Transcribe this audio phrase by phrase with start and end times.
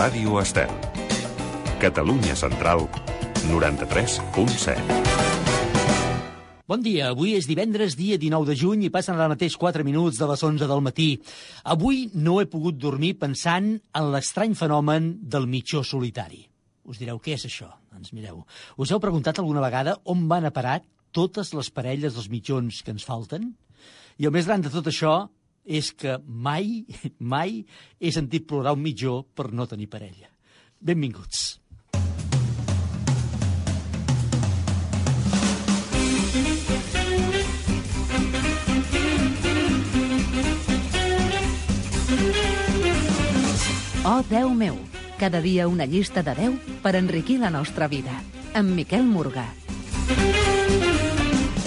[0.00, 0.70] Ràdio Estel.
[1.76, 2.86] Catalunya Central,
[3.50, 4.80] 93.7.
[6.64, 10.16] Bon dia, avui és divendres, dia 19 de juny, i passen ara mateix 4 minuts
[10.16, 11.20] de les 11 del matí.
[11.68, 16.48] Avui no he pogut dormir pensant en l'estrany fenomen del mitjó solitari.
[16.88, 17.68] Us direu, què és això?
[17.92, 18.40] Doncs mireu,
[18.80, 20.80] us heu preguntat alguna vegada on van a parar
[21.12, 23.52] totes les parelles dels mitjons que ens falten?
[24.16, 25.28] I el més gran de tot això
[25.64, 26.84] és que mai,
[27.18, 27.64] mai
[27.98, 30.30] he sentit plorar un mitjó per no tenir parella.
[30.80, 31.60] Benvinguts.
[44.02, 44.78] Oh, Déu meu!
[45.20, 48.16] Cada dia una llista de 10 per enriquir la nostra vida.
[48.56, 49.44] Amb Miquel Morgà.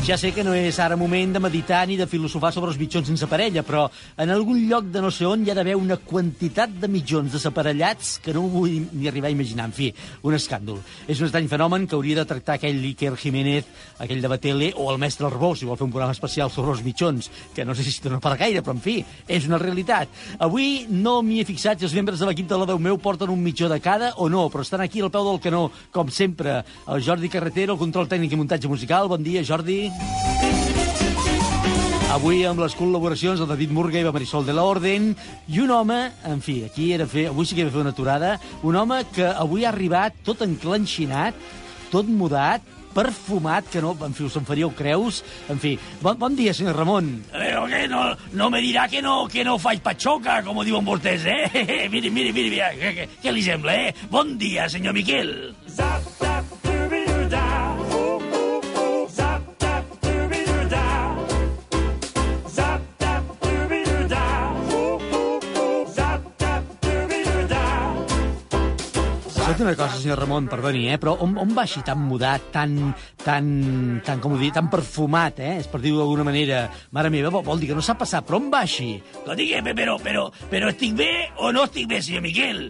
[0.03, 3.07] Ja sé que no és ara moment de meditar ni de filosofar sobre els mitjons
[3.07, 3.85] sense parella, però
[4.19, 8.17] en algun lloc de no sé on hi ha d'haver una quantitat de mitjons desaparellats
[8.19, 9.69] que no vull ni arribar a imaginar.
[9.71, 9.87] En fi,
[10.27, 10.81] un escàndol.
[11.07, 13.69] És un estrany fenomen que hauria de tractar aquell Iker Jiménez,
[14.03, 16.83] aquell de Batele, o el mestre Arbó, si vol fer un programa especial sobre els
[16.83, 20.11] mitjons, que no sé si no per gaire, però en fi, és una realitat.
[20.43, 23.31] Avui no m'hi he fixat si els membres de l'equip de la Déu meu porten
[23.31, 26.59] un mitjó de cada o no, però estan aquí al peu del canó, com sempre,
[26.91, 29.07] el Jordi Carretero, el control tècnic i muntatge musical.
[29.07, 29.92] Bon dia, Jordi.
[32.13, 35.09] Avui amb les col·laboracions de David Murga i la Marisol de la Orden
[35.49, 35.97] i un home,
[36.29, 39.25] en fi, aquí era fer, avui sí que de fer una aturada, un home que
[39.25, 41.33] avui ha arribat tot enclenxinat,
[41.89, 42.61] tot mudat,
[42.93, 45.23] perfumat, que no, en fi, us en faríeu creus.
[45.49, 47.09] En fi, bon, bon dia, senyor Ramon.
[47.31, 48.05] Pero que no,
[48.37, 51.87] no me dirà que no, que no faig patxoca, com diuen vostès, eh?
[51.93, 54.09] miri, miri, miri, mira, què, què, què li sembla, eh?
[54.13, 55.33] Bon dia, senyor Miquel.
[55.67, 56.12] Zap,
[69.63, 70.99] una cosa, senyor Ramon, perdoni, eh?
[71.01, 72.77] però on, on va així tan mudat, tan,
[73.23, 73.49] tan,
[74.05, 75.57] tan, com ho dic, tan perfumat, eh?
[75.63, 76.65] És per dir-ho d'alguna manera.
[76.95, 78.95] Mare meva, vol, vol dir que no s'ha passat, però on va així?
[79.27, 82.67] Lo digui, però, però, però estic bé o no estic bé, senyor Miquel?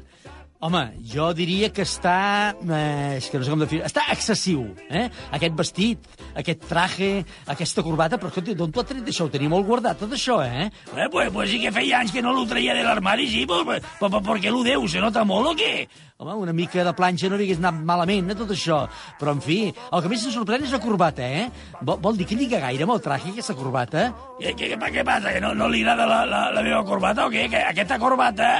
[0.64, 0.80] Home,
[1.12, 2.54] jo diria que està...
[2.56, 3.82] Eh, és que no sé com definir...
[3.84, 5.10] Està excessiu, eh?
[5.36, 6.06] Aquest vestit,
[6.40, 7.10] aquest traje,
[7.52, 8.16] aquesta corbata...
[8.22, 9.28] Però, escolta, d'on t'ho ha tret això?
[9.28, 10.70] Ho tenia molt guardat, tot això, eh?
[10.94, 13.66] Eh, pues, pues sí que feia anys que no lo traia de l'armari, sí, pues,
[13.68, 14.88] pues, pues, ¿por qué lo deu?
[14.88, 15.74] ¿Se nota molt o què?
[16.22, 18.84] Home, una mica de planxa no hagués anat malament, eh, tot això.
[19.18, 21.48] Però, en fi, el que més em sorprèn és la corbata, eh?
[21.82, 24.04] Vol, vol dir que lliga gaire amb el traje, aquesta corbata?
[24.38, 25.34] Què, què, què, què passa?
[25.34, 27.48] Que no, no li agrada la, la, la meva corbata o què?
[27.50, 28.52] Que aquesta corbata,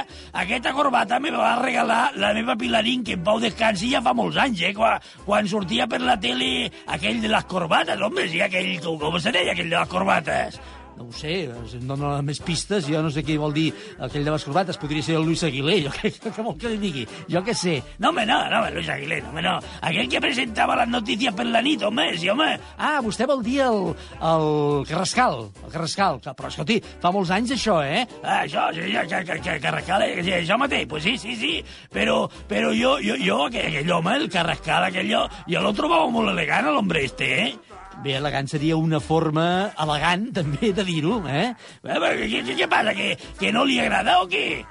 [0.42, 4.42] aquesta corbata me va regalar la meva Pilarín, que en pau descansi ja fa molts
[4.48, 4.74] anys, eh?
[4.74, 9.30] Quan, quan sortia per la tele aquell de les corbates, home, sí, aquell, com se
[9.30, 10.58] deia, aquell de les corbates?
[10.94, 13.66] No ho sé, em dona més pistes, jo no sé què vol dir
[14.06, 16.78] aquell de les corbates, podria ser el Luis Aguilé, jo què, què vol que li
[16.78, 17.04] digui?
[17.30, 17.80] Jo què sé.
[17.98, 19.56] No, home, no, no, Luis Aguilé, no, home, no.
[19.82, 22.48] Aquell que presentava les notícies per la nit, home, sí, home.
[22.78, 23.90] Ah, vostè vol dir el,
[24.30, 24.48] el
[24.90, 28.04] Carrascal, el Carrascal, però escolti, fa molts anys això, eh?
[28.22, 31.54] Ah, això, sí, que, que, que, Carrascal, eh, sí, això mateix, pues sí, sí, sí,
[31.92, 36.06] però, però jo, jo, jo aquell, aquell home, el Carrascal, aquell, jo, jo lo trobava
[36.14, 37.73] molt elegant, l'hombre este, eh?
[38.02, 41.50] Bé, elegant seria una forma elegant, també, de dir-ho, eh?
[41.84, 44.64] Eh, Què, què, què passa, que, que no li agrada o què?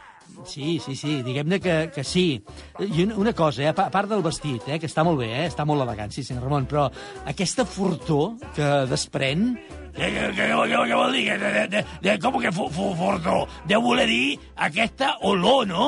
[0.49, 2.41] Sí, sí, sí, diguem-ne que, que sí.
[2.81, 5.19] I una, una cosa, eh, a pa- a part del vestit, eh, que està molt
[5.21, 6.87] bé, eh, està molt elegant, sí, senyor Ramon, però
[7.29, 9.53] aquesta fortor que desprèn...
[9.93, 11.27] Què, què, què, què, què vol dir?
[11.37, 13.43] De, de, de, com que fu, fu, fortó?
[13.69, 14.25] Deu voler dir
[14.67, 15.87] aquesta olor, no?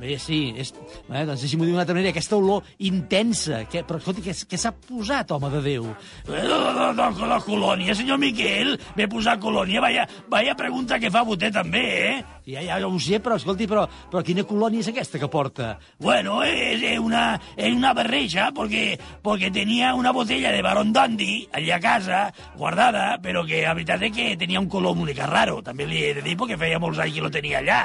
[0.00, 0.72] Bé, sí, és,
[1.08, 4.58] eh, doncs deixi'm-ho dir d'una altra manera, aquesta olor intensa, que, però escolti, què, què
[4.60, 5.88] s'ha posat, home de Déu?
[6.26, 8.74] De, de, de la colònia, senyor Miquel.
[8.98, 9.82] M'he posat colònia.
[9.84, 12.16] Vaya, vaya pregunta que fa vostè també, eh?
[12.44, 15.78] Ja, ja ho sé, però escolti, però, però quina colònia és aquesta que porta?
[15.98, 21.48] Bueno, es, es una, es una berreja porque, porque tenía una botella de Baron Dandy
[21.52, 22.24] allà a casa,
[22.58, 25.62] guardada, però que la veritat és que tenia un color mica raro.
[25.64, 27.80] També li he de dir perquè feia molts anys que lo tenia allà.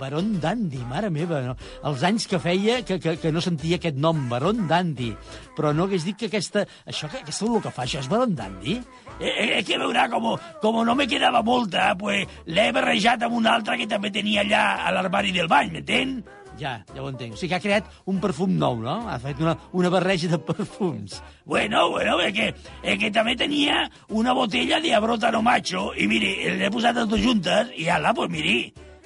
[0.00, 1.54] Baron Dandy, mare meva, no?
[1.88, 5.12] els anys que feia que, que, que no sentia aquest nom, Baron Dandy.
[5.56, 8.36] Però no hagués dit que aquesta, això, que, aquesta olor que fa, això és Baron
[8.38, 8.78] Dandy?
[9.18, 13.40] Eh, eh, és que veurà, com, com no me quedava molta, pues l'he barrejat amb
[13.40, 16.22] una altra que també tenia allà a l'armari del bany, m'entén?
[16.58, 17.34] Ja, ja ho entenc.
[17.34, 18.98] O sigui que ha creat un perfum nou, no?
[19.08, 21.22] Ha fet una, una barreja de perfums.
[21.44, 26.34] Bueno, bueno, es que, es que també tenia una botella de Abrotano Macho i miri,
[26.58, 28.58] l'he posat a dos juntes i ala, pues miri.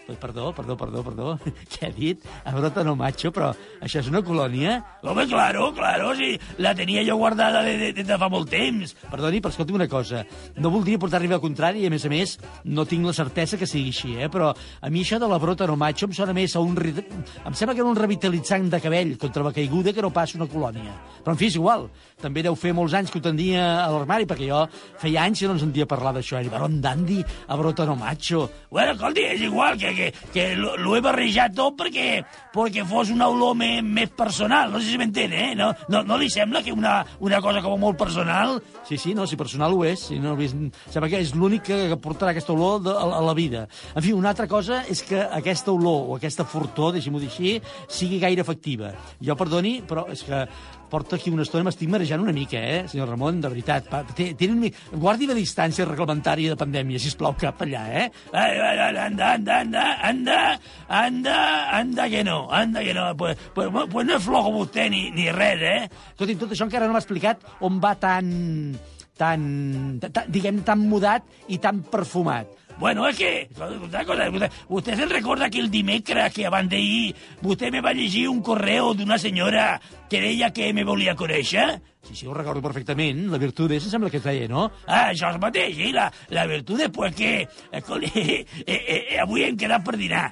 [0.06, 1.38] Perdó, perdó, perdó, perdó.
[1.72, 2.22] Què ha dit?
[2.46, 3.50] A brota no macho, però
[3.82, 4.76] això és una colònia?
[5.02, 8.94] Home, claro, claro, sí, la tenia jo guardada de, de, de, de fa molt temps.
[9.10, 10.22] Perdoni, però escolti una cosa.
[10.62, 13.66] No voldria portar-li al contrari i, a més a més, no tinc la certesa que
[13.66, 14.30] sigui així, eh?
[14.32, 16.78] però a mi això de la brota no macho em sona més a un...
[16.78, 20.46] Em sembla que era un revitalitzant de cabell contra la caiguda que no pas una
[20.50, 20.94] colònia.
[21.24, 21.88] Però, en fi, és igual.
[22.16, 24.62] També deu fer molts anys que ho tenia a l'armari, perquè jo
[25.02, 26.40] feia anys que no en sentia parlar d'això.
[26.40, 27.18] I baron d'Andy,
[27.48, 28.46] a brota no macho.
[28.70, 32.22] Bueno, escolti, és igual, que, que, que l'ho he barrejat tot perquè,
[32.54, 34.72] perquè fos una olor més, més personal.
[34.72, 35.50] No sé si m'entén, eh?
[35.58, 38.56] No, no, no li sembla que una, una cosa com molt personal?
[38.88, 40.08] Sí, sí, no, si personal ho és.
[40.08, 43.34] Si no, sembla que és l'únic que que portarà aquesta olor de, a, a la
[43.36, 43.66] vida.
[43.92, 47.54] En fi, una altra cosa és que aquesta olor o aquesta fortor, deixi-m'ho dir així,
[47.92, 48.94] sigui gaire efectiva.
[49.20, 50.46] Jo, perdoni, però és que
[50.90, 53.88] porta aquí una estona, m'estic marejant una mica, eh, senyor Ramon, de veritat.
[54.16, 54.78] Té, té mica...
[54.92, 58.06] Guardi la distància reglamentària de pandèmia, si plau cap allà, eh?
[58.32, 60.40] Ai, ai, ai, anda, anda, anda, anda,
[60.88, 61.38] anda,
[61.78, 63.08] anda que no, anda que no.
[63.16, 65.88] Pues, pues, pues no és flojo vostè ni, ni res, eh?
[66.12, 68.30] Escolti, tot això encara no m'ha explicat on va tan,
[69.16, 69.42] tan,
[70.04, 72.65] tan, diguem, tan mudat i tan perfumat.
[72.78, 74.26] Bueno, és que, una cosa,
[74.68, 78.92] vostè, se'n recorda que el dimecres que abans d'ahir vostè me va llegir un correu
[78.94, 79.78] d'una senyora
[80.10, 81.80] que deia que me volia conèixer?
[82.06, 83.24] Sí, sí, ho recordo perfectament.
[83.32, 84.68] La virtud és, em sembla que es deia, no?
[84.84, 87.30] Ah, això és mateix, i la, la virtut després que...
[87.80, 90.28] Escolti, eh, eh, eh, avui hem quedat per dinar.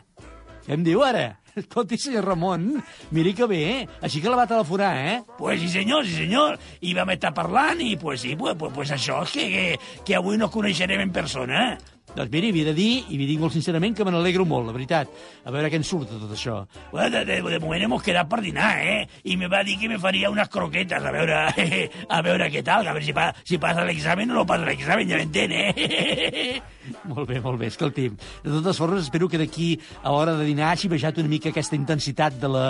[0.66, 1.30] Què em diu ara?
[1.54, 2.68] Escolti, senyor Ramon,
[3.14, 3.88] miri que bé, eh?
[4.04, 5.16] Així que la va telefonar, eh?
[5.38, 6.58] Pues sí, senyor, sí, senyor.
[6.82, 10.16] I vam estar parlant i, pues sí, pues, pues, pues això és que, que, que
[10.18, 11.66] avui nos coneixerem en persona.
[12.14, 14.74] Doncs miri, havia de dir, i vi dic molt sincerament, que me n'alegro molt, la
[14.76, 15.08] veritat.
[15.44, 16.60] A veure què en surt de tot això.
[16.92, 19.08] Bueno, de, de, de moment hemos quedat per dinar, eh?
[19.24, 21.40] I me va dir que me faria unes croquetes, a veure,
[22.08, 25.08] a veure què tal, a veure si, pa, si passa l'examen o no passa l'examen,
[25.10, 26.60] ja m'entén, eh?
[27.08, 28.12] Molt bé, molt bé, escolti'm.
[28.44, 29.70] De totes formes, espero que d'aquí
[30.04, 32.66] a l'hora de dinar hagi baixat una mica aquesta intensitat de la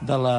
[0.00, 0.36] de la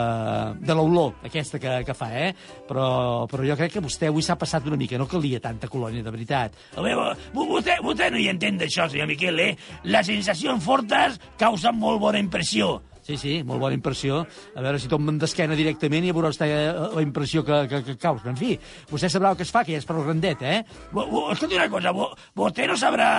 [0.57, 2.31] de l'olor aquesta que, que fa, eh?
[2.65, 6.01] Però, però jo crec que vostè avui s'ha passat una mica, no calia tanta colònia,
[6.01, 6.57] de veritat.
[6.73, 9.53] A veure, vo- vostè, vostè no hi entén d'això, senyor Miquel, eh?
[9.83, 12.77] Les sensacions fortes causen molt bona impressió.
[13.05, 14.23] Sí, sí, molt bona impressió.
[14.57, 17.95] A veure si tomben d'esquena directament i veurà vostè eh, la impressió que, que, que
[18.01, 18.31] causa.
[18.31, 18.55] En fi,
[18.89, 20.63] vostè sabrà el que es fa, que ja és per grandet, eh?
[20.89, 22.09] Escolti una cosa, vo-
[22.39, 23.11] vostè no sabrà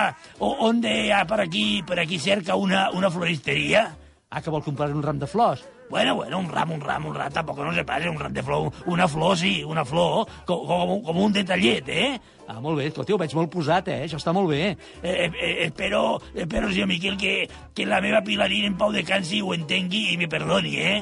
[0.43, 3.85] on hi ha per aquí, per aquí cerca una, una floristeria?
[4.29, 5.61] Ah, que vol comprar un ram de flors.
[5.89, 8.43] Bueno, bueno, un ram, un ram, un ram, tampoc no se passa, un ram de
[8.43, 12.19] flor, una flor, sí, una flor, com, com, com un detallet, eh?
[12.45, 14.01] Ah, molt bé, escolti, ho veig molt posat, eh?
[14.03, 14.73] Això està molt bé.
[14.99, 17.37] Eh, eh, espero, espero, senyor Miquel, que,
[17.73, 20.97] que la meva Pilarín en pau de cansi ho entengui i me perdoni, eh?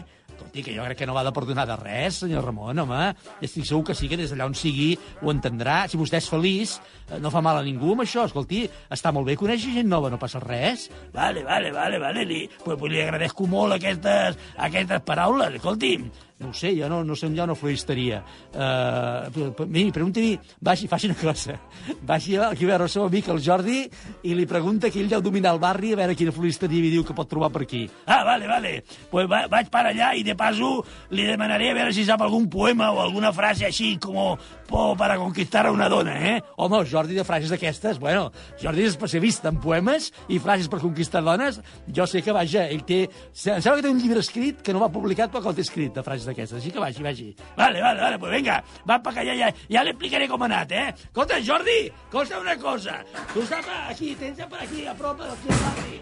[0.56, 3.10] Escolti, que jo crec que no va de perdonar de res, senyor Ramon, home.
[3.44, 5.82] Estic segur que sí que des d'allà on sigui ho entendrà.
[5.92, 6.78] Si vostè és feliç,
[7.10, 8.24] eh, no fa mal a ningú amb això.
[8.24, 10.88] Escolti, està molt bé conèixer gent nova, no passa res.
[11.12, 12.24] Vale, vale, vale, vale.
[12.24, 15.60] Li, pues, pues li agradezco molt aquestes, aquestes paraules.
[15.60, 16.08] Escolti'm,
[16.38, 18.18] No ho sé, jo no, no sé on hi ha una floristeria.
[18.52, 20.34] Uh, miri, pregunti-li,
[20.68, 21.56] vagi, faci una cosa.
[22.04, 23.86] Vagi aquí a veure el seu amic, el Jordi,
[24.28, 27.06] i li pregunta que ell deu dominar el barri a veure quina floristeria li diu
[27.08, 27.86] que pot trobar per aquí.
[28.04, 28.74] Ah, vale, vale.
[29.14, 30.82] Pues va, vaig per allà i de paso
[31.16, 34.36] li demanaré a veure si sap algun poema o alguna frase així com
[34.68, 36.44] po para conquistar a una dona, eh?
[36.58, 40.82] Home, el Jordi de frases d'aquestes, bueno, Jordi és especialista en poemes i frases per
[40.84, 41.62] conquistar dones.
[41.88, 43.06] Jo sé que, vaja, ell té...
[43.06, 45.64] Em sembla que té un llibre escrit que no va publicat però que el té
[45.68, 46.60] escrit, de frases d'aquestes.
[46.60, 47.28] Així que vagi, vagi.
[47.58, 50.72] Vale, vale, vale, pues venga, va para allà, ja, ja li explicaré com ha anat,
[50.72, 50.88] eh?
[51.10, 51.80] Escolta, Jordi,
[52.12, 53.00] costa una cosa.
[53.34, 56.02] Tu saps, aquí, tens per aquí, a prop d'aquí al barri.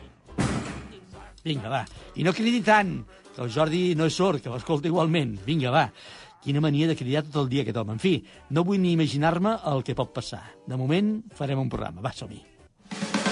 [1.43, 1.83] Vinga, va.
[2.15, 3.01] I no cridi tant,
[3.35, 5.35] que el Jordi no és sord, que l'escolta igualment.
[5.45, 5.87] Vinga, va.
[6.43, 7.95] Quina mania de cridar tot el dia aquest home.
[7.95, 8.17] En fi,
[8.51, 10.43] no vull ni imaginar-me el que pot passar.
[10.67, 12.03] De moment farem un programa.
[12.03, 13.22] Va, som-hi.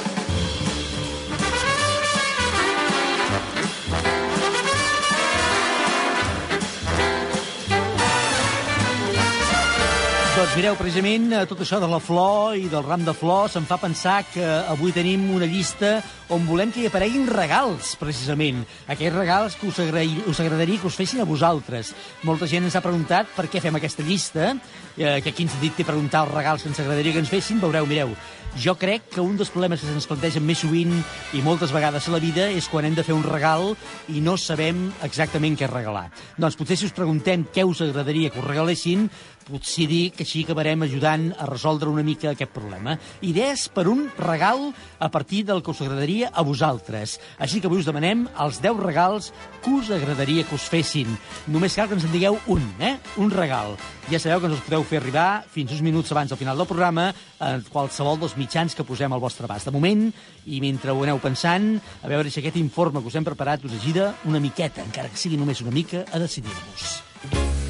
[10.41, 13.67] Doncs mireu, precisament eh, tot això de la flor i del ram de flors em
[13.69, 15.99] fa pensar que avui tenim una llista
[16.33, 18.63] on volem que hi apareguin regals, precisament.
[18.89, 21.91] Aquells regals que us, agrair, us agradaria que us fessin a vosaltres.
[22.25, 24.55] Molta gent ens ha preguntat per què fem aquesta llista,
[24.95, 27.61] eh, que quin sentit té preguntar els regals que ens agradaria que ens fessin.
[27.61, 28.15] Veureu, mireu,
[28.57, 30.95] jo crec que un dels problemes que se'ns plantegen més sovint
[31.37, 33.75] i moltes vegades a la vida és quan hem de fer un regal
[34.11, 36.09] i no sabem exactament què regalar.
[36.35, 39.05] Doncs potser si us preguntem què us agradaria que us regalessin,
[39.51, 42.97] potser dir que així acabarem ajudant a resoldre una mica aquest problema.
[43.21, 47.17] Idees per un regal a partir del que us agradaria a vosaltres.
[47.37, 49.31] Així que avui us demanem els 10 regals
[49.61, 51.11] que us agradaria que us fessin.
[51.51, 52.95] Només cal que ens en digueu un, eh?
[53.21, 53.75] Un regal.
[54.09, 56.69] Ja sabeu que ens els podeu fer arribar fins uns minuts abans del final del
[56.69, 59.69] programa a qualsevol dels mitjans que posem al vostre abast.
[59.69, 60.07] De moment,
[60.47, 63.77] i mentre ho aneu pensant, a veure si aquest informe que us hem preparat us
[63.77, 67.60] ajuda una miqueta, encara que sigui només una mica, a decidir-vos.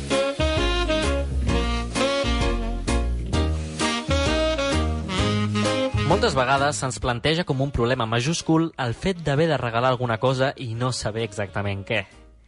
[6.11, 10.49] Moltes vegades se'ns planteja com un problema majúscul el fet d'haver de regalar alguna cosa
[10.59, 12.01] i no saber exactament què.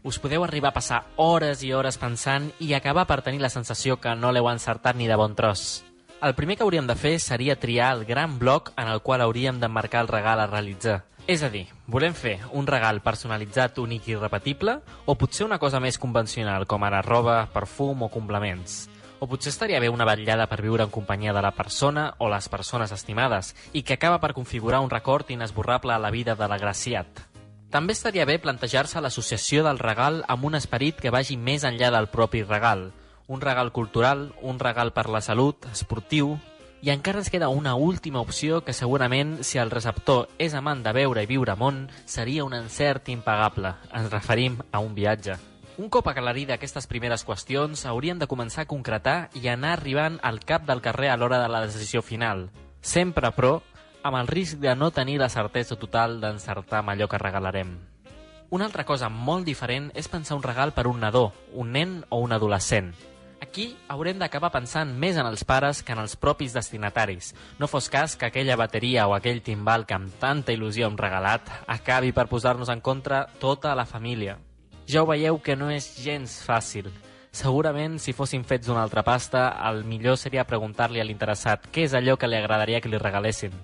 [0.04, 4.02] Us podeu arribar a passar hores i hores pensant i acabar per tenir la sensació
[4.04, 5.86] que no l'heu encertat ni de bon tros.
[6.20, 9.64] El primer que hauríem de fer seria triar el gran bloc en el qual hauríem
[9.64, 11.06] d'emmarcar el regal a realitzar.
[11.24, 15.80] És a dir, volem fer un regal personalitzat, únic i repetible o potser una cosa
[15.80, 18.90] més convencional, com ara roba, perfum o complements?
[19.24, 22.50] O potser estaria bé una vetllada per viure en companyia de la persona o les
[22.52, 27.22] persones estimades i que acaba per configurar un record inesborrable a la vida de l'agraciat.
[27.72, 32.10] També estaria bé plantejar-se l'associació del regal amb un esperit que vagi més enllà del
[32.12, 32.90] propi regal.
[33.32, 36.36] Un regal cultural, un regal per la salut, esportiu...
[36.84, 40.92] I encara ens queda una última opció que segurament, si el receptor és amant de
[40.92, 43.72] veure i viure món, seria un encert impagable.
[43.96, 45.40] Ens referim a un viatge.
[45.76, 50.38] Un cop aclarida aquestes primeres qüestions, hauríem de començar a concretar i anar arribant al
[50.46, 52.52] cap del carrer a l'hora de la decisió final.
[52.80, 53.56] Sempre, però,
[54.06, 57.74] amb el risc de no tenir la certesa total d'encertar amb allò que regalarem.
[58.54, 62.22] Una altra cosa molt diferent és pensar un regal per un nadó, un nen o
[62.22, 62.94] un adolescent.
[63.42, 67.34] Aquí haurem d'acabar pensant més en els pares que en els propis destinataris.
[67.58, 71.50] No fos cas que aquella bateria o aquell timbal que amb tanta il·lusió hem regalat
[71.66, 74.38] acabi per posar-nos en contra tota la família.
[74.88, 76.90] Ja ho veieu que no és gens fàcil.
[77.34, 81.96] Segurament, si fossin fets d'una altra pasta, el millor seria preguntar-li a l'interessat què és
[81.98, 83.56] allò que li agradaria que li regalessin.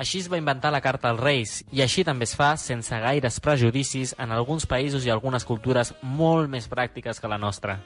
[0.00, 3.36] Així es va inventar la carta als Reis, i així també es fa, sense gaires
[3.44, 7.76] prejudicis, en alguns països i algunes cultures molt més pràctiques que la nostra.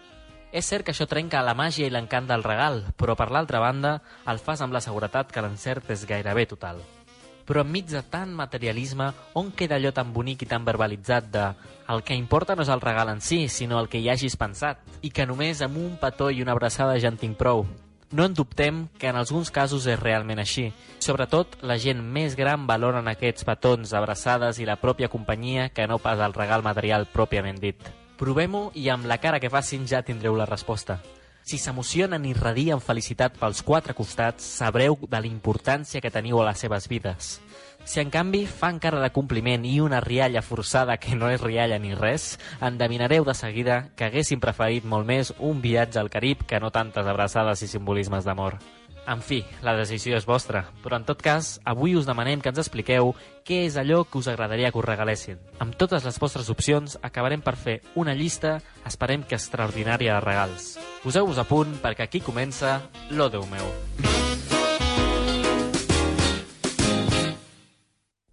[0.55, 3.97] És cert que això trenca la màgia i l'encant del regal, però per l'altra banda
[4.31, 6.79] el fas amb la seguretat que l'encert és gairebé total.
[7.45, 11.49] Però enmig de tant materialisme, on queda allò tan bonic i tan verbalitzat de
[11.89, 14.81] el que importa no és el regal en si, sinó el que hi hagis pensat,
[15.03, 17.67] i que només amb un petó i una abraçada ja en tinc prou.
[18.15, 20.69] No en dubtem que en alguns casos és realment així.
[21.03, 25.99] Sobretot, la gent més gran valoren aquests petons, abraçades i la pròpia companyia que no
[25.99, 27.91] pas el regal material pròpiament dit.
[28.17, 31.01] Provem-ho i amb la cara que facin ja tindreu la resposta.
[31.45, 36.47] Si s'emocionen i radien felicitat pels quatre costats, sabreu de la importància que teniu a
[36.47, 37.35] les seves vides.
[37.85, 41.79] Si en canvi fan cara de compliment i una rialla forçada que no és rialla
[41.79, 46.61] ni res, endevinareu de seguida que haguessin preferit molt més un viatge al Carib que
[46.61, 48.57] no tantes abraçades i simbolismes d'amor.
[49.07, 52.63] En fi, la decisió és vostra, però en tot cas, avui us demanem que ens
[52.63, 53.13] expliqueu
[53.45, 55.43] què és allò que us agradaria que us regalessin.
[55.61, 58.57] Amb totes les vostres opcions acabarem per fer una llista,
[58.89, 60.73] esperem que extraordinària de regals.
[61.05, 63.69] Poseu-vos a punt perquè aquí comença Lo Déu meu.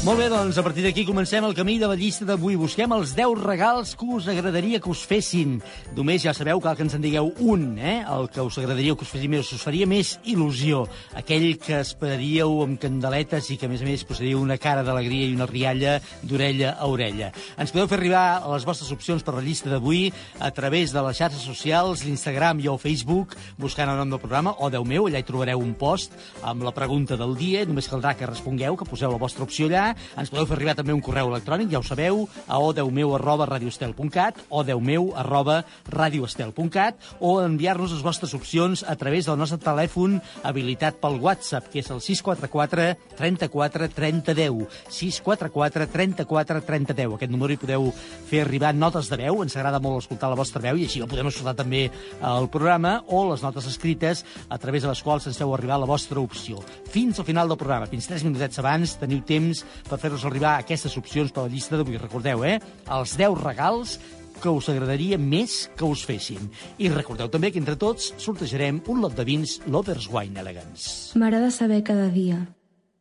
[0.00, 2.54] Molt bé, doncs a partir d'aquí comencem el camí de la llista d'avui.
[2.56, 5.58] Busquem els 10 regals que us agradaria que us fessin.
[5.92, 7.98] Només ja sabeu, cal que ens en digueu un, eh?
[8.08, 10.86] El que us agradaria que us fessin més, us faria més il·lusió.
[11.20, 15.26] Aquell que esperaríeu amb candeletes i que, a més a més, posaríeu una cara d'alegria
[15.28, 17.28] i una rialla d'orella a orella.
[17.60, 20.06] Ens podeu fer arribar a les vostres opcions per la llista d'avui
[20.40, 24.56] a través de les xarxes socials, l'Instagram i el Facebook, buscant el nom del programa,
[24.64, 27.68] o Déu meu, allà hi trobareu un post amb la pregunta del dia.
[27.68, 30.94] Només caldrà que respongueu, que poseu la vostra opció allà ens podeu fer arribar també
[30.96, 37.94] un correu electrònic, ja ho sabeu, a odeumeu arroba radioestel.cat, odeumeu arroba radioestel.cat, o enviar-nos
[37.94, 43.16] les vostres opcions a través del nostre telèfon habilitat pel WhatsApp, que és el 644
[43.18, 44.66] 34 30 10.
[44.88, 47.16] 644 34 30 10.
[47.16, 47.90] Aquest número hi podeu
[48.30, 51.08] fer arribar notes de veu, ens agrada molt escoltar la vostra veu i així la
[51.10, 51.86] podem escoltar també
[52.20, 55.88] al programa, o les notes escrites a través de les quals ens feu arribar la
[55.88, 56.60] vostra opció.
[56.90, 60.96] Fins al final del programa, fins 3 minutets abans, teniu temps per fer-nos arribar aquestes
[61.00, 61.98] opcions per la llista d'avui.
[62.00, 62.58] Recordeu, eh?
[62.90, 63.98] Els 10 regals
[64.40, 66.48] que us agradaria més que us fessin.
[66.80, 71.18] I recordeu també que entre tots sortejarem un lot de vins Lovers Wine Elegance.
[71.18, 72.46] M'agrada saber cada dia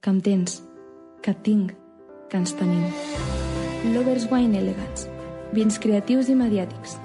[0.04, 0.60] que em tens,
[1.24, 1.76] que et tinc,
[2.30, 2.84] que ens tenim.
[3.94, 5.08] Lovers Wine Elegance.
[5.56, 7.00] Vins creatius i mediàtics.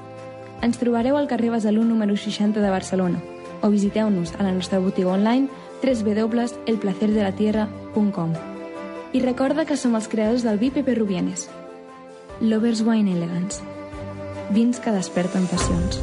[0.65, 3.23] Ens trobareu al carrer Besalú número 60 de Barcelona
[3.65, 5.49] o visiteu-nos a la nostra botiga online
[5.83, 8.54] www.elplacerdelatierra.com
[9.15, 11.47] i recorda que som els creadors del vi Pepe Rubienes.
[12.43, 13.63] Lovers Wine Elegance.
[14.51, 16.03] Vins que desperten passions.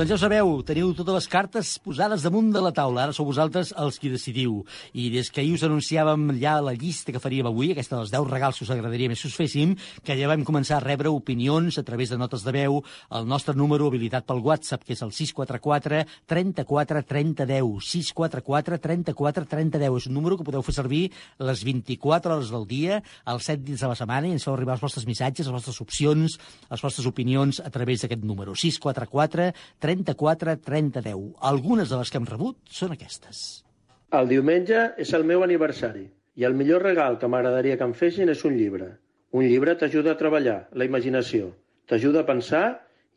[0.00, 3.02] Doncs ja ho sabeu, teniu totes les cartes posades damunt de la taula.
[3.02, 4.62] Ara sou vosaltres els qui decidiu.
[4.96, 8.30] I des que ahir us anunciàvem ja la llista que faríem avui, aquesta dels 10
[8.30, 11.76] regals que us agradaria més que us féssim, que ja vam començar a rebre opinions
[11.76, 12.78] a través de notes de veu
[13.10, 16.00] al nostre número habilitat pel WhatsApp, que és el 644
[16.32, 17.68] 34 30 10.
[17.90, 20.00] 644 34 30 10.
[20.00, 21.02] És un número que podeu fer servir
[21.44, 24.78] les 24 hores del dia, els 7 dins de la setmana, i ens feu arribar
[24.78, 26.40] els vostres missatges, les vostres opcions,
[26.72, 28.56] les vostres opinions a través d'aquest número.
[28.56, 31.26] 644 34 30 10.
[31.40, 33.64] Algunes de les que hem rebut són aquestes.
[34.16, 38.30] El diumenge és el meu aniversari i el millor regal que m'agradaria que em fessin
[38.32, 38.96] és un llibre.
[39.30, 41.52] Un llibre t'ajuda a treballar la imaginació,
[41.86, 42.64] t'ajuda a pensar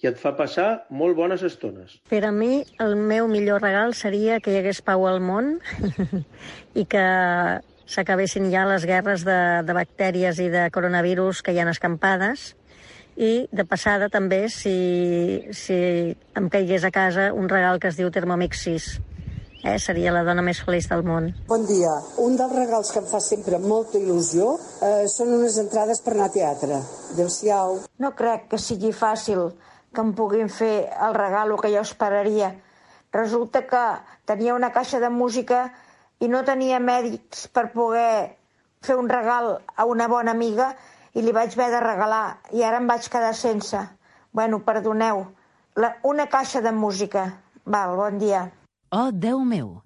[0.03, 1.95] i et fa passar molt bones estones.
[2.11, 5.55] Per a mi, el meu millor regal seria que hi hagués pau al món
[6.81, 7.05] i que
[7.93, 12.53] s'acabessin ja les guerres de, de bactèries i de coronavirus que hi han escampades
[13.15, 14.73] i de passada també si,
[15.53, 15.75] si
[16.37, 18.87] em caigués a casa un regal que es diu Thermomix 6
[19.63, 19.77] eh?
[19.79, 21.93] seria la dona més feliç del món Bon dia.
[22.23, 26.31] Un dels regals que em fa sempre molta il·lusió eh, són unes entrades per anar
[26.31, 26.79] a teatre.
[27.13, 27.79] Adéu-siau.
[28.01, 29.51] No crec que sigui fàcil
[29.93, 32.53] que em puguin fer el regalo que jo esperaria.
[33.13, 33.83] Resulta que
[34.25, 35.67] tenia una caixa de música
[36.19, 38.39] i no tenia mèrits per poder
[38.83, 40.73] fer un regal a una bona amiga
[41.13, 42.25] i li vaig haver de regalar
[42.57, 43.79] i ara em vaig quedar sense.
[44.33, 45.25] Bueno, perdoneu.
[45.75, 47.25] La, una caixa de música.
[47.65, 48.47] Val, bon dia.
[48.91, 49.82] Oh, Déu meu!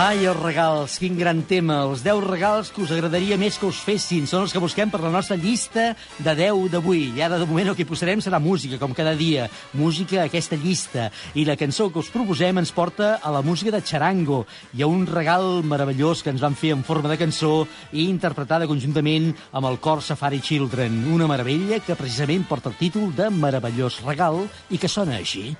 [0.00, 1.82] Ai, els regals, quin gran tema.
[1.84, 4.24] Els 10 regals que us agradaria més que us fessin.
[4.24, 5.90] Són els que busquem per la nostra llista
[6.24, 7.10] de 10 d'avui.
[7.18, 9.50] I ara, de moment, el que posarem serà música, com cada dia.
[9.76, 11.10] Música a aquesta llista.
[11.36, 14.46] I la cançó que us proposem ens porta a la música de Charango.
[14.72, 18.70] Hi ha un regal meravellós que ens van fer en forma de cançó i interpretada
[18.70, 21.10] conjuntament amb el cor Safari Children.
[21.12, 25.50] Una meravella que precisament porta el títol de Meravellós Regal i que sona així.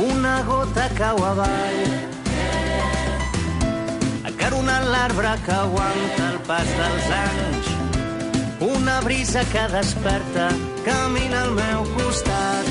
[0.00, 1.80] Una gota cau avall
[4.30, 7.68] acaronant l'arbre que aguanta el pas dels anys.
[8.64, 10.46] Una brisa que desperta
[10.86, 12.70] camina al meu costat.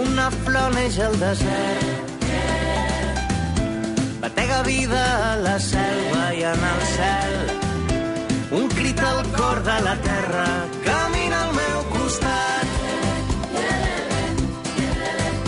[0.00, 2.26] Una flor neix al desert.
[4.26, 7.40] Batega vida a la selva i en el cel.
[8.58, 10.50] Un crit al cor de la terra
[10.82, 10.95] camina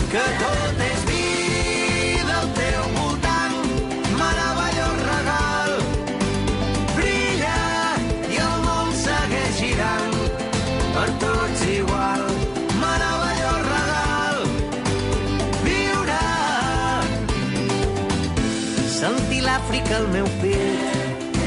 [0.09, 3.57] Que tot és vida al teu voltant,
[4.17, 5.75] meravellós regal.
[6.95, 7.59] Brilla
[8.33, 10.17] i el món segueix girant,
[10.97, 12.25] per tots igual.
[12.81, 14.43] Meravellós regal,
[15.69, 16.19] viure.
[18.97, 21.41] Sentir l'Àfrica al meu pit,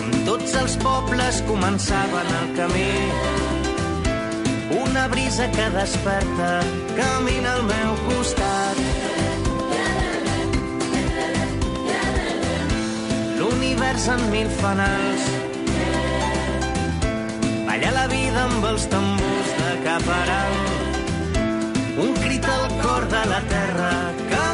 [0.00, 3.51] on tots els pobles començaven el camí.
[4.72, 6.62] Una brisa que desperta
[6.96, 8.78] camina al meu costat.
[13.38, 15.26] L'univers en mil fanals.
[17.68, 20.56] Balla la vida amb els tambors de caparal.
[22.06, 23.92] Un crit al cor de la terra
[24.30, 24.51] camina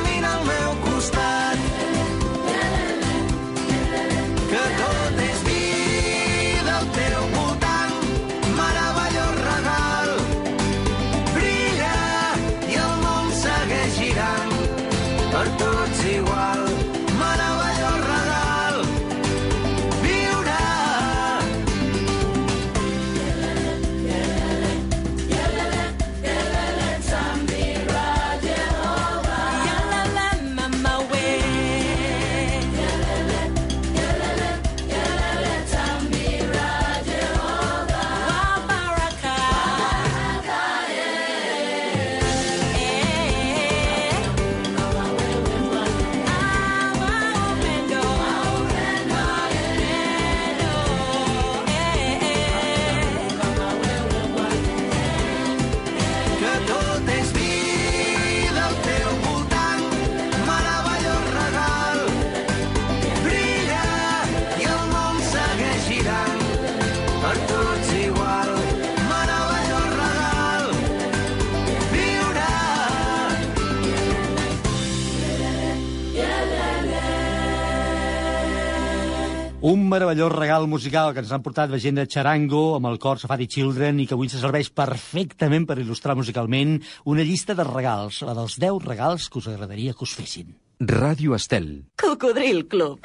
[79.89, 83.17] Un meravellós regal musical que ens han portat la gent de Charango amb el cor
[83.23, 86.75] Safari Children i que avui se serveix perfectament per il·lustrar musicalment
[87.09, 90.53] una llista de regals, la dels 10 regals que us agradaria que us fessin.
[90.93, 91.71] Ràdio Estel.
[91.97, 93.01] Cocodril Club.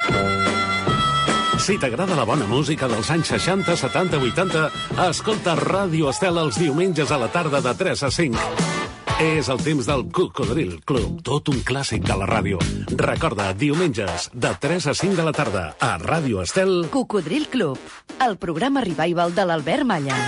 [1.56, 4.68] Si t'agrada la bona música dels anys 60, 70, 80,
[5.08, 8.93] escolta Ràdio Estel els diumenges a la tarda de 3 a 5.
[9.22, 12.58] És el temps del Cocodril Club, tot un clàssic de la ràdio.
[12.98, 16.88] Recorda, diumenges, de 3 a 5 de la tarda, a Ràdio Estel...
[16.90, 17.78] Cocodril Club,
[18.26, 20.18] el programa revival de l'Albert Malla.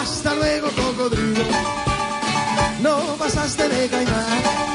[0.00, 1.46] Hasta luego, cocodrilo.
[2.82, 4.69] No pasaste de caimán.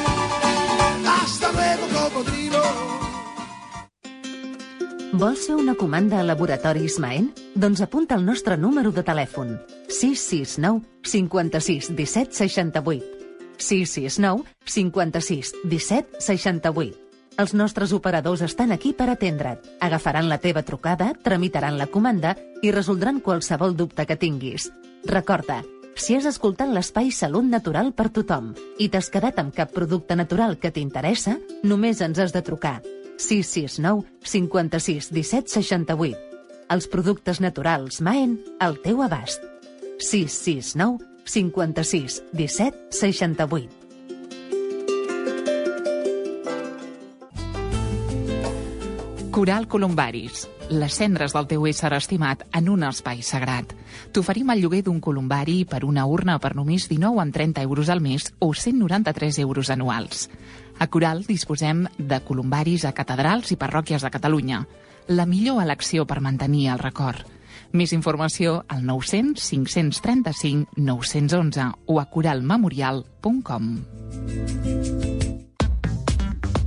[5.16, 7.30] Vols fer una comanda a Laboratoris Maen?
[7.56, 9.54] Doncs apunta el nostre número de telèfon.
[9.88, 13.06] 669 56 17 68.
[13.56, 16.98] 669 56 17 68.
[17.40, 19.62] Els nostres operadors estan aquí per atendre't.
[19.80, 24.68] Agafaran la teva trucada, tramitaran la comanda i resoldran qualsevol dubte que tinguis.
[25.04, 25.62] Recorda,
[25.96, 30.58] si has escoltat l'espai Salut Natural per tothom i t'has quedat amb cap producte natural
[30.60, 32.82] que t'interessa, només ens has de trucar
[33.16, 36.16] 669 56 17 68.
[36.68, 39.42] Els productes naturals Maen al teu abast.
[39.98, 43.86] 669 56 17 68.
[49.36, 53.74] Coral Columbaris, les cendres del teu ésser estimat en un espai sagrat.
[54.16, 58.00] T'oferim el lloguer d'un columbari per una urna per només 19 amb 30 euros al
[58.00, 60.30] mes o 193 euros anuals.
[60.78, 64.66] A Coral disposem de columbaris a catedrals i parròquies de Catalunya.
[65.08, 67.24] La millor elecció per mantenir el record.
[67.72, 73.70] Més informació al 900 535 911 o a coralmemorial.com.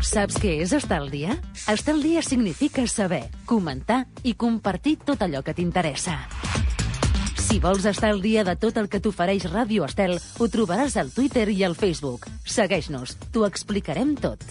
[0.10, 1.36] Saps què és estar al dia?
[1.70, 6.18] Estar al dia significa saber, comentar i compartir tot allò que t'interessa.
[7.50, 11.08] Si vols estar al dia de tot el que t'ofereix Ràdio Estel, ho trobaràs al
[11.10, 12.28] Twitter i al Facebook.
[12.46, 14.44] Segueix-nos, t'ho explicarem tot.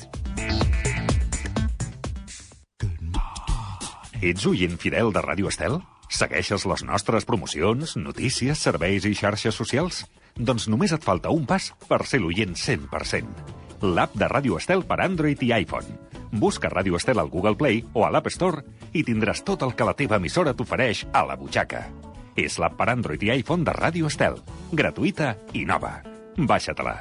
[4.19, 5.79] Ets oient fidel de Ràdio Estel?
[6.11, 10.03] Segueixes les nostres promocions, notícies, serveis i xarxes socials?
[10.35, 13.31] Doncs només et falta un pas per ser l'oient 100%.
[13.95, 16.01] L'app de Ràdio Estel per Android i iPhone.
[16.35, 19.87] Busca Ràdio Estel al Google Play o a l'App Store i tindràs tot el que
[19.87, 21.87] la teva emissora t'ofereix a la butxaca.
[22.39, 24.37] És l'app per Android i iPhone de Ràdio Estel.
[24.71, 25.97] Gratuïta i nova.
[26.39, 26.95] Baixa-te-la.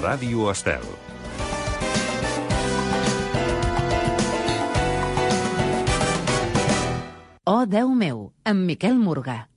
[0.00, 0.88] Ràdio Estel.
[7.44, 9.51] Oh, Déu meu, amb Miquel Morgà.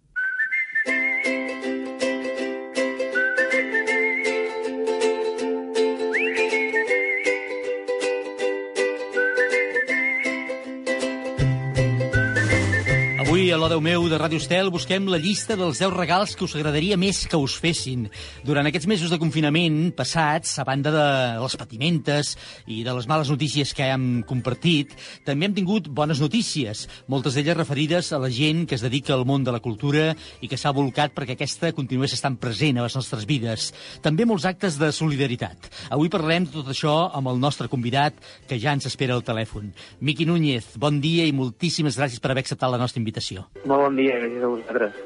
[13.65, 16.53] Avui, a l'Odeu meu de Ràdio Estel, busquem la llista dels 10 regals que us
[16.53, 18.03] agradaria més que us fessin.
[18.45, 21.05] Durant aquests mesos de confinament passats, a banda de
[21.41, 22.35] les patimentes
[22.69, 24.93] i de les males notícies que hem compartit,
[25.25, 29.25] també hem tingut bones notícies, moltes d'elles referides a la gent que es dedica al
[29.25, 30.11] món de la cultura
[30.45, 33.71] i que s'ha volcat perquè aquesta continués estant present a les nostres vides.
[34.05, 35.71] També molts actes de solidaritat.
[35.89, 38.13] Avui parlarem de tot això amb el nostre convidat,
[38.45, 39.73] que ja ens espera al telèfon.
[40.05, 43.49] Miqui Núñez, bon dia i moltíssimes gràcies per haver acceptat la nostra invitació.
[43.63, 45.03] Molt bon dia, gràcies a vosaltres.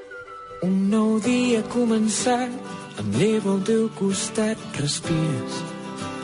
[0.66, 2.56] Un nou dia ha començat,
[3.00, 5.62] amb neu al teu costat respires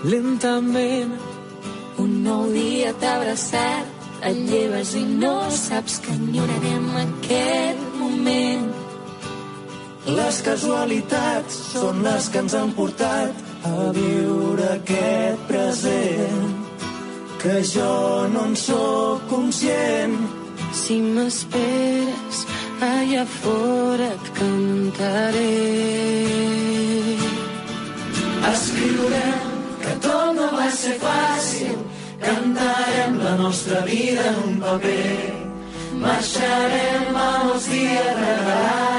[0.06, 1.14] lentament.
[1.98, 3.94] Un nou dia t'ha abraçat,
[4.26, 8.68] et lleves i no saps que enyorarem aquest moment.
[10.18, 16.42] Les casualitats són les que ens han portat a viure aquest present
[17.42, 17.94] que jo
[18.34, 20.45] no en sóc conscient.
[20.76, 22.40] Si m'esperes,
[22.88, 25.54] allà fora et cantaré.
[28.52, 29.54] Escriurem
[29.86, 31.80] que tot no va ser fàcil,
[32.26, 35.32] cantarem la nostra vida en un paper.
[36.04, 38.95] Marxarem els dies regalats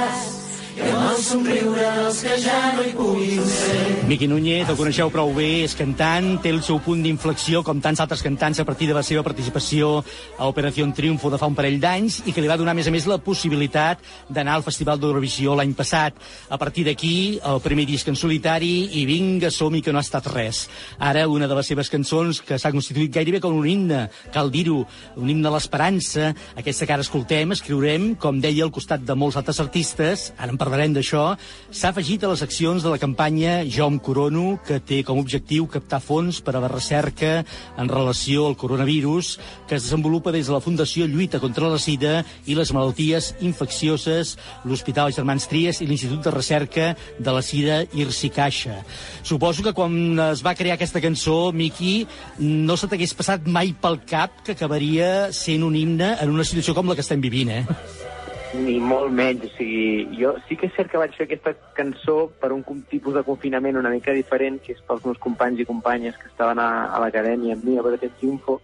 [0.86, 4.06] i dels que ja no hi puguin ser.
[4.06, 7.98] Miqui Núñez, el coneixeu prou bé, és cantant, té el seu punt d'inflexió, com tants
[8.04, 10.04] altres cantants, a partir de la seva participació
[10.38, 12.86] a Operació Triunfo de fa un parell d'anys, i que li va donar, a més
[12.86, 16.14] a més, la possibilitat d'anar al Festival d'Eurovisió l'any passat.
[16.48, 20.30] A partir d'aquí, el primer disc en solitari, i vinga, som-hi, que no ha estat
[20.30, 20.66] res.
[20.98, 24.84] Ara, una de les seves cançons, que s'ha constituït gairebé com un himne, cal dir-ho,
[25.16, 29.40] un himne a l'esperança, aquesta que ara escoltem, escriurem, com deia, al costat de molts
[29.40, 33.64] altres artistes, ara en parlarem d'això, això, s'ha afegit a les accions de la campanya
[33.64, 37.44] Jo em corono, que té com a objectiu captar fons per a la recerca
[37.78, 42.24] en relació al coronavirus, que es desenvolupa des de la Fundació Lluita contra la Sida
[42.46, 48.30] i les malalties infeccioses, l'Hospital Germans Tries i l'Institut de Recerca de la Sida IRSI
[48.30, 48.82] Caixa.
[49.22, 52.06] Suposo que quan es va crear aquesta cançó, Miqui,
[52.38, 56.74] no se t'hagués passat mai pel cap que acabaria sent un himne en una situació
[56.76, 58.15] com la que estem vivint, eh?
[58.54, 62.30] Ni molt menys, o sigui, jo sí que és cert que vaig fer aquesta cançó
[62.40, 66.16] per un tipus de confinament una mica diferent, que és pels meus companys i companyes
[66.20, 68.60] que estaven a, a l'acadèmia amb mi a veure aquest info.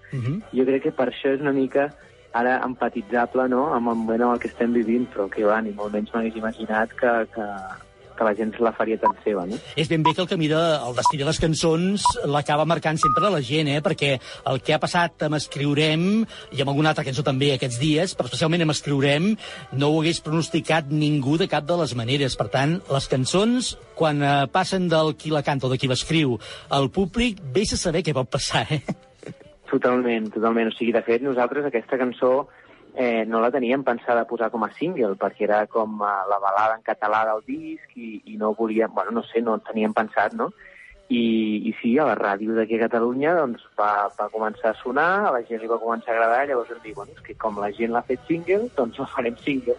[0.55, 1.91] Jo crec que per això és una mica
[2.33, 3.75] ara empatitzable no?
[3.75, 6.39] amb el moment en el que estem vivint, però que va, ni molt menys m'hagués
[6.41, 7.49] imaginat que, que,
[8.23, 9.59] que la gent se la faria tan seva, no?
[9.77, 13.31] És ben bé que el camí de, el destí de les cançons l'acaba marcant sempre
[13.33, 13.83] la gent, eh?
[13.83, 14.15] perquè
[14.51, 16.07] el que ha passat amb Escriurem,
[16.55, 19.33] i amb alguna altra cançó també aquests dies, però especialment amb Escriurem,
[19.75, 22.39] no ho hagués pronosticat ningú de cap de les maneres.
[22.39, 26.39] Per tant, les cançons, quan eh, passen del qui la canta o de qui l'escriu
[26.71, 28.83] al públic, vés a saber què pot passar, eh?
[29.73, 30.69] Totalment, totalment.
[30.69, 32.33] O sigui, de fet, nosaltres aquesta cançó
[32.95, 36.77] eh, no la teníem pensada posar com a single, perquè era com eh, la balada
[36.77, 40.37] en català del disc i, i no volíem, bueno, no sé, no en teníem pensat,
[40.37, 40.53] no?
[41.13, 45.27] I, i sí, a la ràdio d'aquí a Catalunya doncs, va, va començar a sonar,
[45.29, 47.59] a la gent li va començar a agradar, llavors vam dir, bueno, és que com
[47.61, 49.77] la gent l'ha fet single, doncs la farem single.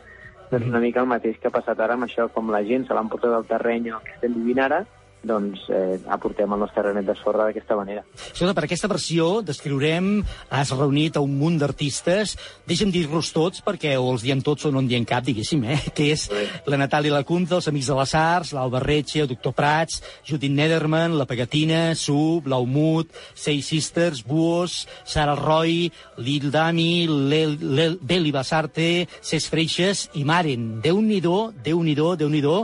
[0.52, 2.93] Doncs una mica el mateix que ha passat ara amb això, com la gent se
[2.93, 4.84] l'han portat al terreny en el que estem vivint ara,
[5.23, 8.03] doncs eh, aportem el nostre granet de sorra d'aquesta manera.
[8.13, 10.09] Escolta, per aquesta versió d'Escriurem
[10.51, 12.36] has reunit a un munt d'artistes.
[12.67, 15.79] Deixa'm dir-los tots, perquè o els diem tots o no en diem cap, diguéssim, eh?
[15.95, 16.27] que és
[16.67, 21.17] la Natàlia Lacunza, els Amics de les Arts, l'Alba Retxe, el Doctor Prats, Judit Nederman,
[21.17, 30.09] la Pegatina, Sub, l'Aumut, Sei Sisters, Buos, Sara Roy, Lil Dami, Beli Basarte, Cés Freixes
[30.19, 30.81] i Maren.
[30.83, 32.57] Déu-n'hi-do, Déu-n'hi-do, Déu-n'hi-do.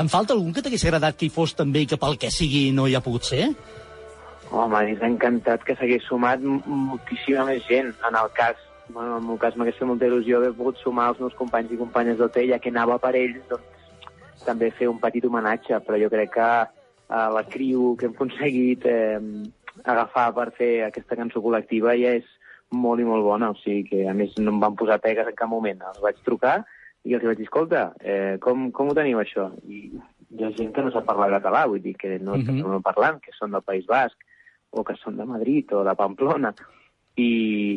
[0.00, 2.70] Em falta algun que t'hagués agradat que hi fos també i que pel que sigui
[2.70, 3.48] no hi ha pogut ser?
[4.52, 7.90] Home, m'hagués encantat que s'hagués sumat moltíssima més gent.
[8.06, 8.60] En el cas,
[8.94, 11.80] bueno, en el cas m'hagués fet molta il·lusió haver pogut sumar els meus companys i
[11.80, 16.12] companyes d'OT, ja que anava per ells, doncs també fer un petit homenatge, però jo
[16.12, 19.18] crec que eh, la criu que hem aconseguit eh,
[19.82, 22.28] agafar per fer aquesta cançó col·lectiva ja és
[22.70, 25.34] molt i molt bona, o sigui que a més no em van posar pegues en
[25.34, 25.82] cap moment.
[25.90, 26.60] Els vaig trucar
[27.02, 29.50] i els vaig dir, escolta, eh, com, com ho teniu això?
[29.66, 29.88] I
[30.30, 33.20] hi ha gent que no sap parlar català, vull dir que no, que no parlant,
[33.22, 34.16] que són del País Basc,
[34.70, 36.52] o que són de Madrid o de Pamplona,
[37.16, 37.28] i,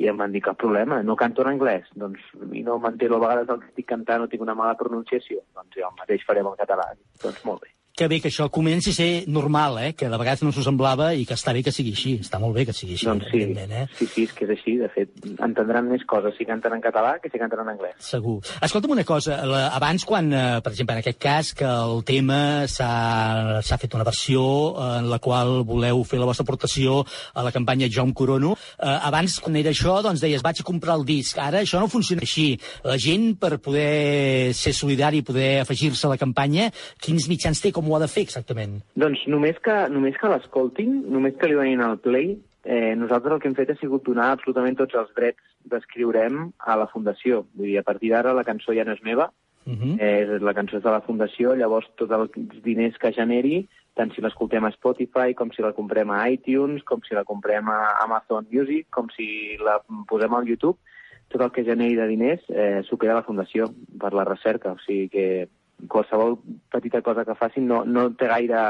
[0.03, 3.23] i em van dir cap problema, no canto en anglès, doncs i no m'entero a
[3.23, 6.59] vegades el que estic cantant o tinc una mala pronunciació, doncs jo mateix farem en
[6.59, 6.89] català,
[7.23, 7.78] doncs molt bé.
[7.99, 9.89] Que bé que això comenci a ser normal, eh?
[9.91, 12.13] que de vegades no s'ho semblava i que està bé que sigui així.
[12.23, 13.81] Està molt bé que sigui així, Doncs sí, eh?
[13.97, 17.17] sí, sí, és que és així, de fet, entendran més coses si canten en català
[17.19, 17.97] que si canten en anglès.
[17.99, 18.37] Segur.
[18.63, 22.39] Escolta'm una cosa, la, abans quan, eh, per exemple, en aquest cas, que el tema
[22.71, 27.01] s'ha s'ha fet una versió eh, en la qual voleu fer la vostra aportació
[27.35, 30.67] a la campanya Jo em corono, eh, abans, quan era això, doncs deies, vaig a
[30.71, 31.35] comprar el disc.
[31.35, 32.47] Ara això no funciona així.
[32.87, 36.71] La gent, per poder ser solidari i poder afegir-se a la campanya,
[37.03, 38.79] quins mitjans té, com ho ha de fer exactament?
[38.95, 43.39] Doncs només que, només que l'escoltin, només que li donin el play, eh, nosaltres el
[43.41, 47.45] que hem fet ha sigut donar absolutament tots els drets d'escriurem a la Fundació.
[47.55, 49.31] Vull dir, a partir d'ara la cançó ja no és meva,
[49.69, 49.97] Uh -huh.
[49.99, 52.31] eh, la cançó és de la Fundació, llavors tots els
[52.63, 57.01] diners que generi, tant si l'escoltem a Spotify, com si la comprem a iTunes, com
[57.03, 60.79] si la comprem a Amazon Music, com si la posem al YouTube,
[61.27, 64.71] tot el que generi de diners eh, s'ho queda a la Fundació per la recerca.
[64.71, 65.47] O sigui que
[65.87, 66.39] qualsevol
[66.71, 68.67] petita cosa que facin no, no té gaire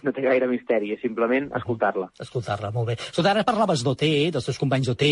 [0.00, 2.06] no té gaire misteri, és simplement escoltar-la.
[2.22, 2.94] Escoltar-la, molt bé.
[2.96, 5.04] Escolta, ara parlaves d'OT, dels teus companys d'OT,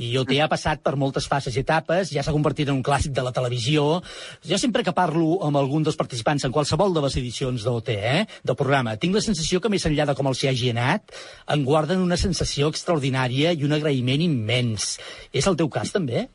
[0.00, 3.12] i OT ha passat per moltes fases i etapes, ja s'ha convertit en un clàssic
[3.16, 4.00] de la televisió.
[4.46, 8.24] Jo sempre que parlo amb algun dels participants en qualsevol de les edicions d'OT, eh,
[8.46, 11.12] del programa, tinc la sensació que més enllà de com els hi hagi anat,
[11.52, 14.94] en guarden una sensació extraordinària i un agraïment immens.
[15.32, 16.28] És el teu cas, també?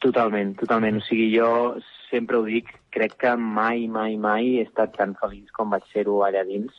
[0.00, 1.02] Totalment, totalment.
[1.02, 1.76] O sigui, jo
[2.08, 6.20] sempre ho dic, crec que mai, mai, mai he estat tan feliç com vaig ser-ho
[6.26, 6.74] allà dins,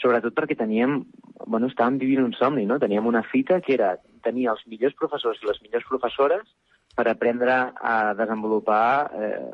[0.00, 1.02] sobretot perquè teníem,
[1.44, 2.78] bueno, estàvem vivint un somni, no?
[2.80, 6.48] Teníem una fita que era tenir els millors professors i les millors professores
[6.98, 9.44] per aprendre a desenvolupar eh,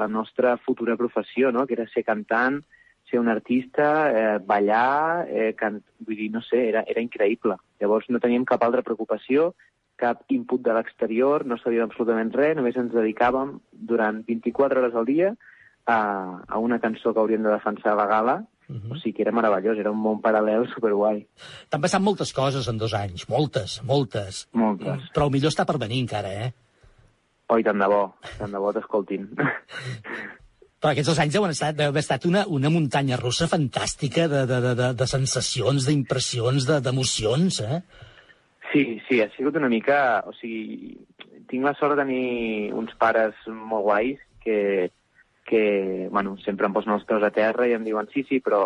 [0.00, 1.66] la nostra futura professió, no?
[1.66, 2.62] que era ser cantant,
[3.08, 5.78] ser un artista, eh, ballar, eh, can...
[6.02, 7.54] vull dir, no sé, era, era increïble.
[7.80, 9.52] Llavors no teníem cap altra preocupació,
[9.98, 13.56] cap input de l'exterior, no sabíem absolutament res, només ens dedicàvem
[13.92, 15.32] durant 24 hores al dia
[15.88, 15.98] a,
[16.46, 18.36] a una cançó que hauríem de defensar a la gala,
[18.68, 18.92] uh -huh.
[18.92, 21.26] o sigui que era meravellós, era un món paral·lel superguai.
[21.70, 24.48] T'han passat moltes coses en dos anys, moltes, moltes.
[24.52, 25.08] Moltes.
[25.14, 26.52] Però el millor està per venir encara, eh?
[27.48, 29.28] Oi, tant de bo, tant de bo t'escoltin.
[30.80, 34.46] Però aquests dos anys deuen estat, deu haver estat una, una muntanya russa fantàstica de,
[34.46, 37.80] de, de, de, de sensacions, d'impressions, de- d'emocions, eh?
[38.72, 40.22] Sí, sí, ha sigut una mica...
[40.26, 40.98] O sigui,
[41.48, 44.90] tinc la sort de tenir uns pares molt guais que,
[45.48, 48.60] que bueno, sempre em posen els peus a terra i em diuen sí, sí, però,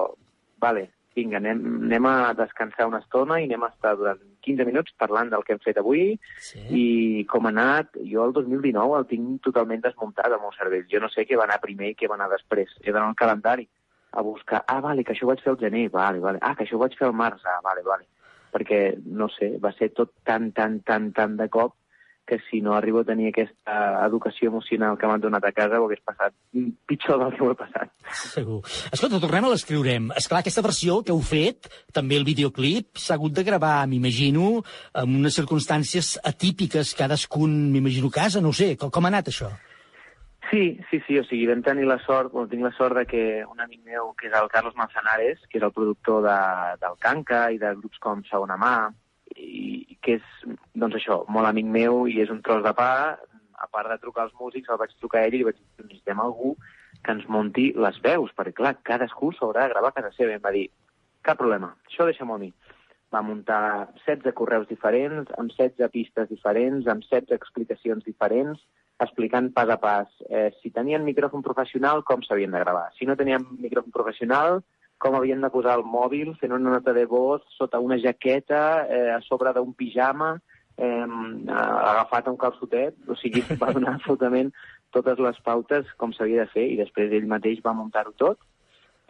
[0.63, 4.95] vale, vinga, anem, anem a descansar una estona i anem a estar durant 15 minuts
[4.99, 6.63] parlant del que hem fet avui sí.
[6.75, 6.87] i
[7.31, 7.93] com ha anat.
[8.11, 10.89] Jo el 2019 el tinc totalment desmuntat al meu cervell.
[10.91, 12.73] Jo no sé què va anar primer i què va anar després.
[12.83, 13.69] He d'anar al calendari
[14.13, 16.41] a buscar, ah, vale, que això ho vaig fer al gener, vale, vale.
[16.43, 18.09] Ah, que això ho vaig fer al març, ah, vale, vale.
[18.53, 21.79] Perquè, no sé, va ser tot tan, tan, tan, tan de cop
[22.27, 25.89] que si no arribo a tenir aquesta educació emocional que m'han donat a casa ho
[25.89, 26.35] hagués passat
[26.87, 27.91] pitjor del que ho he passat.
[28.21, 28.61] Segur.
[28.93, 30.13] Escolta, tornem a l'escriurem.
[30.19, 34.63] És clar, aquesta versió que heu fet, també el videoclip, s'ha hagut de gravar, m'imagino,
[35.03, 38.75] en unes circumstàncies atípiques, cadascun, m'imagino, casa, no sé.
[38.79, 39.51] Com, com ha anat això?
[40.53, 43.23] Sí, sí, sí, o sigui, vam tenir la sort, bueno, tinc la sort de que
[43.49, 46.41] un amic meu, que és el Carlos Manzanares, que és el productor de,
[46.83, 48.75] del Canca i de grups com Segona Mà,
[49.37, 50.31] i que és,
[50.75, 52.93] doncs això, molt amic meu i és un tros de pa,
[53.63, 55.85] a part de trucar als músics, el vaig trucar a ell i li vaig dir,
[55.87, 56.57] necessitem algú
[57.03, 60.33] que ens munti les veus, perquè clar, cadascú s'haurà de gravar a casa seva.
[60.33, 60.67] I em va dir,
[61.27, 62.51] cap problema, això deixa'm a mi.
[63.13, 68.63] Va muntar 16 correus diferents, amb 16 pistes diferents, amb 16 explicacions diferents,
[69.03, 72.89] explicant pas a pas eh, si tenien micròfon professional, com s'havien de gravar.
[72.99, 74.63] Si no tenien micròfon professional,
[75.03, 79.11] com havien de posar el mòbil fent una nota de voz sota una jaqueta, eh,
[79.17, 80.37] a sobre d'un pijama,
[80.77, 81.07] eh,
[81.49, 82.95] agafat a un calçotet.
[83.11, 84.53] O sigui, va donar absolutament
[84.95, 88.39] totes les pautes com s'havia de fer i després ell mateix va muntar-ho tot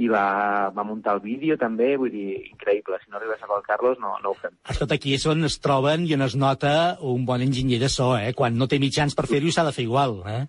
[0.01, 2.97] i va, va muntar el vídeo també, vull dir, increïble.
[3.03, 4.55] Si no arribés a pel Carlos, no, no ho fem.
[4.73, 6.73] Escolta, aquí és on es troben i on es nota
[7.13, 8.33] un bon enginyer de so, eh?
[8.39, 10.47] Quan no té mitjans per fer-ho s'ha de fer igual, eh?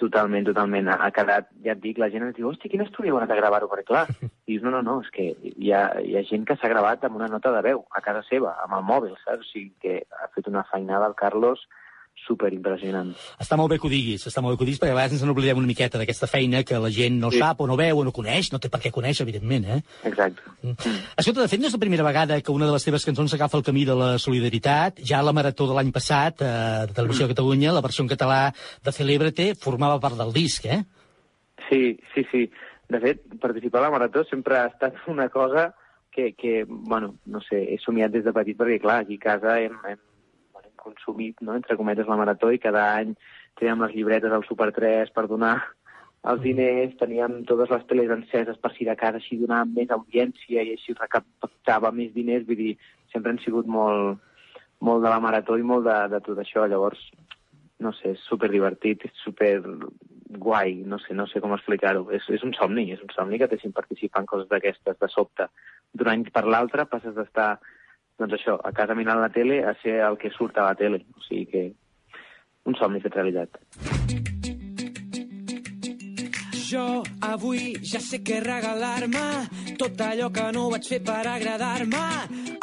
[0.00, 0.88] Totalment, totalment.
[0.88, 3.68] Ha quedat, ja et dic, la gent ens diu, hòstia, quin estudi anat a gravar-ho?
[3.68, 4.06] Perquè clar,
[4.48, 7.18] dius, no, no, no, és que hi ha, hi ha gent que s'ha gravat amb
[7.20, 9.44] una nota de veu a casa seva, amb el mòbil, saps?
[9.44, 11.66] O sigui que ha fet una feinada el Carlos
[12.26, 13.10] super impressionant.
[13.42, 15.16] Està molt bé que ho diguis, està molt bé que ho diguis, perquè a vegades
[15.18, 17.38] ens n'oblidem una miqueta d'aquesta feina que la gent no Sí.
[17.38, 19.80] sap o no veu o no coneix, no té per què conèixer, evidentment, eh?
[20.04, 20.42] Exacte.
[21.16, 23.56] Escolta, de fet, no és la primera vegada que una de les teves cançons agafa
[23.58, 25.00] el camí de la solidaritat.
[25.04, 28.08] Ja a la marató de l'any passat, eh, de Televisió de Catalunya, la versió en
[28.08, 28.54] català
[28.84, 30.84] de Celébrate formava part del disc, eh?
[31.68, 32.50] Sí, sí, sí.
[32.88, 35.74] De fet, participar a la Marató sempre ha estat una cosa
[36.10, 39.60] que, que bueno, no sé, he somiat des de petit perquè, clar, aquí a casa
[39.60, 39.98] hem, hem
[40.82, 43.14] consumit, no?, entre cometes, la Marató i cada any
[43.58, 45.58] teníem les llibretes al Super 3 per donar
[46.30, 50.64] els diners, teníem totes les teles enceses per si de casa així donàvem més audiència
[50.66, 52.74] i així recaptava més diners, vull dir,
[53.12, 54.20] sempre han sigut molt,
[54.84, 57.00] molt de la Marató i molt de, de tot això, llavors,
[57.80, 59.54] no sé, és super divertit, és super
[60.30, 62.04] guai, no sé, no sé com explicar-ho.
[62.14, 65.48] És, és un somni, és un somni que t'hagin participar en coses d'aquestes, de sobte.
[65.96, 67.54] D'un any per l'altre passes d'estar,
[68.20, 71.00] doncs això, a casa mirant la tele a ser el que surt a la tele.
[71.16, 71.62] O sigui que
[72.68, 73.56] un somni fet realitat.
[76.70, 79.24] Jo avui ja sé què regalar-me
[79.80, 82.04] tot allò que no vaig fer per agradar-me.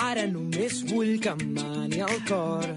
[0.06, 2.70] Ara només vull que em mani el cor.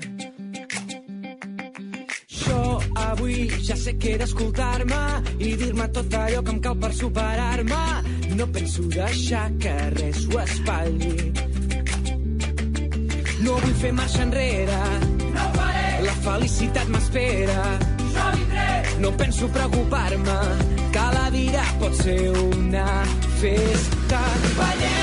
[2.40, 2.62] Jo
[3.04, 5.02] avui ja sé he d'escoltar-me
[5.38, 7.84] i dir-me tot allò que em cal per superar-me.
[8.40, 11.49] No penso deixar que res ho espatlli.
[13.44, 14.80] No vull fer marxa enrere.
[15.34, 15.86] No faré.
[16.04, 17.58] La felicitat m'espera.
[18.14, 18.68] Jo vindré.
[19.00, 20.38] No penso preocupar-me,
[20.92, 22.88] que la vida pot ser una
[23.40, 24.24] festa.
[24.58, 24.99] Ballem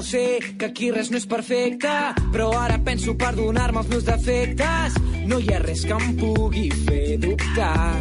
[0.00, 1.90] ja ho sé, que aquí res no és perfecte,
[2.32, 4.96] però ara penso perdonar-me els meus defectes.
[5.28, 8.00] No hi ha res que em pugui fer dubtar.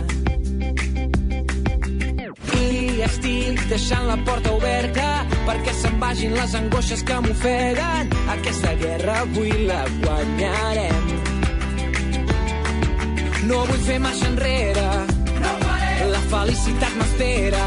[2.59, 5.09] I estic deixant la porta oberta
[5.47, 8.15] perquè se'n vagin les angoixes que m'ofeguen.
[8.37, 11.13] Aquesta guerra avui la guanyarem.
[13.51, 14.89] No vull fer marxa enrere.
[15.43, 15.95] No faré.
[16.15, 17.65] La felicitat m'espera.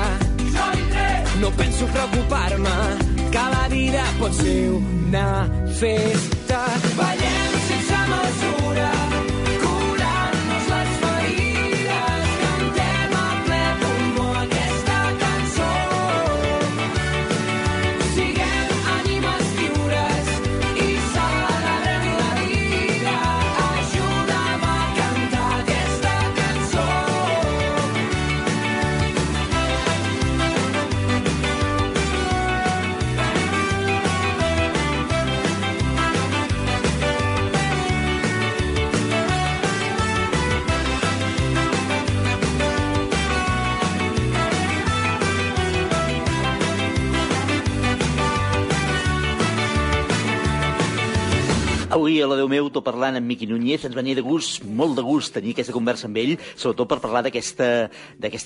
[1.42, 5.48] No penso preocupar-me, la vida pot ser una
[5.80, 6.64] festa.
[6.96, 7.21] Ballem
[51.92, 54.94] Avui a la Déu meu, tot parlant amb Miqui Núñez, ens venia de gust, molt
[54.96, 57.90] de gust, tenir aquesta conversa amb ell, sobretot per parlar d'aquesta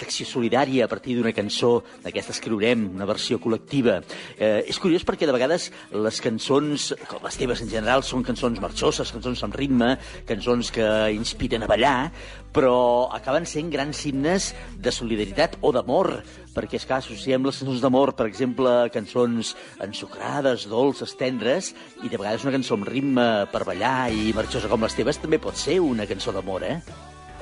[0.03, 4.01] acció solidària a partir d'una cançó, d'aquesta escriurem, una versió col·lectiva.
[4.34, 8.59] Eh, és curiós perquè de vegades les cançons, com les teves en general, són cançons
[8.59, 9.92] marxoses, cançons amb ritme,
[10.26, 12.11] cançons que inspiren a ballar,
[12.51, 16.16] però acaben sent grans himnes de solidaritat o d'amor,
[16.57, 19.52] perquè, és clar, associem les cançons d'amor, per exemple, cançons
[19.84, 24.82] ensucrades, dolces, tendres, i de vegades una cançó amb ritme per ballar i marxosa com
[24.86, 26.78] les teves també pot ser una cançó d'amor, eh?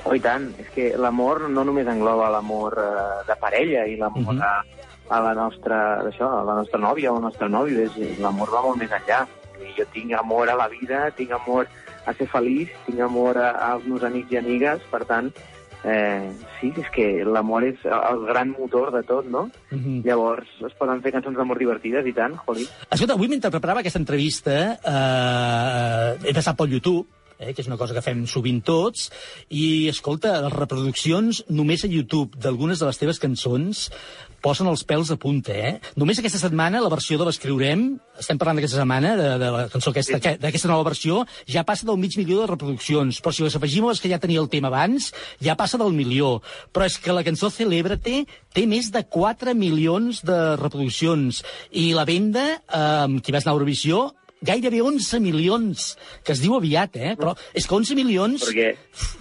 [0.05, 0.51] Oh, i tant.
[0.61, 4.41] És que l'amor no només engloba l'amor eh, de parella i l'amor Mhm.
[4.43, 7.87] a, a la nostra, això, a la nostra nòvia o al nostre nòvio.
[8.21, 9.25] L'amor va molt més enllà.
[9.77, 11.65] Jo tinc amor a la vida, tinc amor
[12.05, 15.31] a ser feliç, tinc amor a, als meus amics i amigues, per tant,
[15.85, 19.45] eh, sí, és que l'amor és el, gran motor de tot, no?
[19.71, 20.01] Mhm.
[20.05, 22.65] Llavors es poden fer cançons d'amor divertides i tant, joli.
[22.89, 27.05] Escolta, avui mentre preparava aquesta entrevista eh, he passat pel YouTube,
[27.39, 29.09] eh, que és una cosa que fem sovint tots,
[29.49, 33.89] i, escolta, les reproduccions només a YouTube d'algunes de les teves cançons
[34.45, 35.79] posen els pèls a punta, eh?
[35.97, 39.89] Només aquesta setmana, la versió de l'Escriurem, estem parlant d'aquesta setmana, de, de la cançó
[39.89, 43.55] aquesta, que- d'aquesta nova versió, ja passa del mig milió de reproduccions, però si les
[43.57, 45.09] afegim a les que ja tenia el tema abans,
[45.41, 46.43] ja passa del milió.
[46.71, 51.41] Però és que la cançó Celébrate té més de 4 milions de reproduccions,
[51.73, 54.11] i la venda, eh, qui vas anar a Eurovisió,
[54.45, 55.91] gairebé 11 milions,
[56.23, 57.13] que es diu aviat, eh?
[57.19, 58.71] Però és que 11 milions Perquè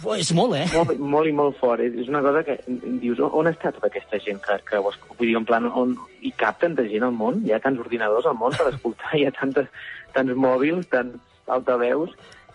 [0.05, 0.67] Uf, és molt, eh?
[0.75, 1.83] molt, molt i molt fort.
[1.83, 2.59] És, una cosa que
[3.03, 4.81] dius, on, està tota aquesta gent que, que?
[4.85, 7.43] Vull dir, en plan, on hi cap tanta gent al món?
[7.47, 9.69] Hi ha tants ordinadors al món per escoltar, hi ha tantes,
[10.17, 11.19] tants mòbils, tants
[11.51, 12.15] altaveus.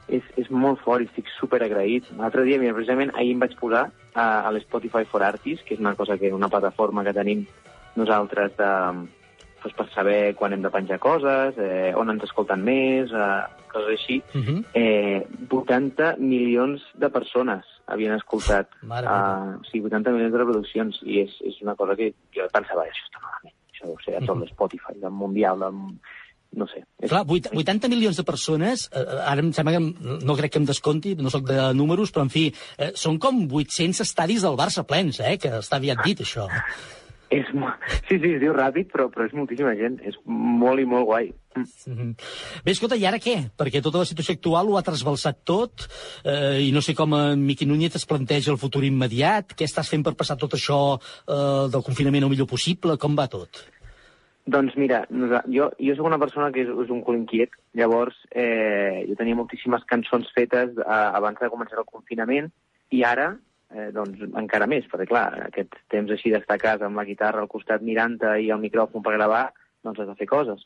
[0.10, 2.08] És, és molt fort i estic super agraït.
[2.18, 3.84] L'altre dia, mira, precisament ahir em vaig posar
[4.16, 7.44] a, a l'Spotify for Artists, que és una cosa que una plataforma que tenim
[8.00, 8.72] nosaltres de,
[9.64, 13.90] doncs, per saber quan hem de penjar coses, eh, on ens escolten més, eh, coses
[14.00, 14.22] així.
[14.34, 14.64] Uh -huh.
[14.74, 18.68] Eh, 80 milions de persones havien escoltat.
[18.84, 21.00] Mare Uh, o sigui, 80 milions de reproduccions.
[21.04, 23.56] I és, és una cosa que jo pensava, això està malament.
[23.74, 24.44] Això deu ser a tot Mhm.
[24.44, 25.74] l'Spotify, del Mundial, del...
[26.52, 26.84] no sé.
[27.00, 27.10] És...
[27.10, 30.66] Clar, vuit- 80 milions de persones, eh, ara em sembla que no crec que em
[30.66, 34.84] desconti, no sóc de números, però en fi, eh, són com 800 estadis del Barça
[34.84, 36.48] plens, eh, que està aviat dit, això.
[37.30, 37.46] És,
[38.08, 40.00] sí, sí, es diu ràpid, però, però és moltíssima gent.
[40.08, 41.32] És molt i molt guai.
[41.60, 42.14] Mhm.
[42.66, 43.36] Bé, escolta, i ara què?
[43.58, 45.86] Perquè tota la situació actual ho ha trasbalsat tot
[46.24, 49.54] eh, i no sé com en Miqui Núñez es planteja el futur immediat.
[49.54, 52.98] Què estàs fent per passar tot això eh, del confinament el millor possible?
[52.98, 53.62] Com va tot?
[54.50, 55.04] Doncs mira,
[55.54, 59.38] jo, jo sóc una persona que és, és un cul inquiet, llavors eh, jo tenia
[59.38, 60.88] moltíssimes cançons fetes eh,
[61.20, 62.50] abans de començar el confinament
[62.90, 63.36] i ara,
[63.74, 67.44] eh, doncs encara més, perquè clar, aquest temps així d'estar a casa amb la guitarra
[67.44, 69.50] al costat mirant-te i el micròfon per gravar,
[69.84, 70.66] doncs has de fer coses.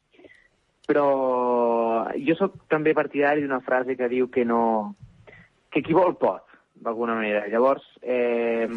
[0.88, 1.06] Però
[2.20, 4.96] jo sóc també partidari d'una frase que diu que no...
[5.72, 6.44] que qui vol pot,
[6.76, 7.48] d'alguna manera.
[7.50, 8.68] Llavors, eh,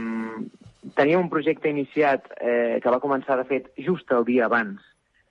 [0.96, 4.80] teníem un projecte iniciat eh, que va començar, de fet, just el dia abans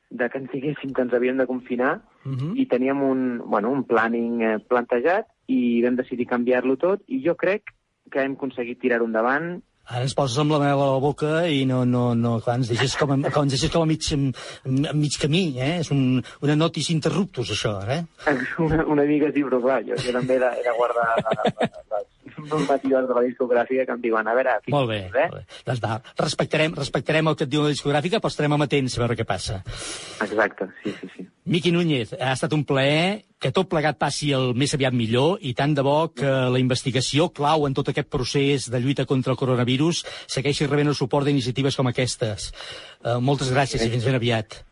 [0.10, 2.58] de que ens diguéssim que ens havíem de confinar Mhm.
[2.58, 7.36] i teníem un, bueno, un planning eh, plantejat i vam decidir canviar-lo tot i jo
[7.38, 7.74] crec
[8.12, 11.60] que hem aconseguit tirar-ho endavant Ara ens poses amb la mel a la boca i
[11.70, 15.18] no, no, no, clar, ens deixes com a, ens deixes com a mig, a mig
[15.22, 15.76] camí, eh?
[15.84, 17.99] És un, una notis interruptus, això, eh?
[18.66, 22.10] una, una mica sí, però clar, jo, jo també he de, he de guardar les
[22.44, 24.58] normatives de la discogràfica que em diuen, a veure...
[24.74, 25.12] Molt bé, eh?
[25.14, 25.62] molt bé.
[25.68, 29.18] Doncs va, respectarem, respectarem el que et diu la discogràfica, però estarem amatents a veure
[29.20, 29.62] què passa.
[30.26, 31.30] Exacte, sí, sí, sí.
[31.46, 35.52] Miqui Núñez, ha estat un plaer que tot plegat passi el més aviat millor i
[35.54, 39.38] tant de bo que la investigació clau en tot aquest procés de lluita contra el
[39.38, 42.50] coronavirus segueixi rebent el suport d'iniciatives com aquestes.
[43.04, 44.64] Uh, moltes gràcies i fins ben aviat.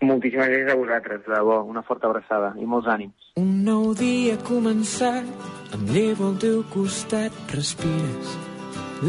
[0.00, 3.23] Moltíssimes gràcies a vosaltres, de debò, una forta abraçada i molts ànims.
[3.34, 8.34] Un nou dia ha començat, em llevo al teu costat, respires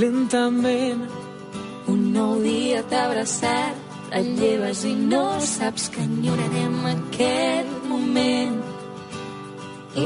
[0.01, 1.03] lentament.
[1.93, 8.55] Un nou dia t'ha abraçat, et lleves i no saps que enyorarem aquest moment.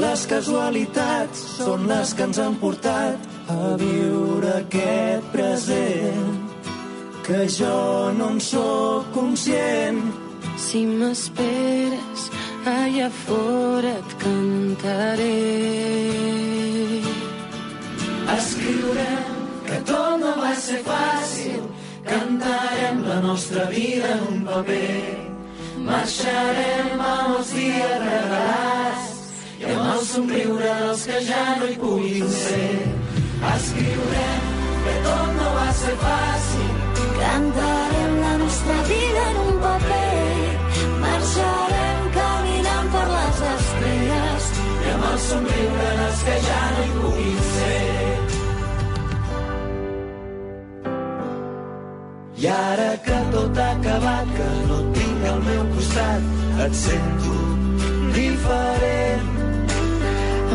[0.02, 3.24] Les casualitats són les que ens han portat
[3.56, 6.36] a viure aquest present
[7.24, 10.04] que jo no en sóc conscient.
[10.60, 12.28] Si m'esperes,
[12.66, 15.38] allà fora et cantaré.
[18.36, 19.30] Escriurem
[19.66, 21.62] que tot no va ser fàcil,
[22.04, 25.00] cantarem la nostra vida en un paper.
[25.86, 29.08] Marxarem amb els dies regalats
[29.60, 32.72] i amb el somriure dels que ja no hi puguin ser.
[33.54, 34.52] Escriurem
[34.84, 36.76] que tot no va ser fàcil,
[37.20, 39.09] Cantarem la nostra vida
[45.30, 48.18] somriuren els que ja no hi puguin ser.
[52.40, 56.30] I ara que tot ha acabat, que no et tinc al meu costat,
[56.66, 57.36] et sento
[58.16, 59.28] diferent.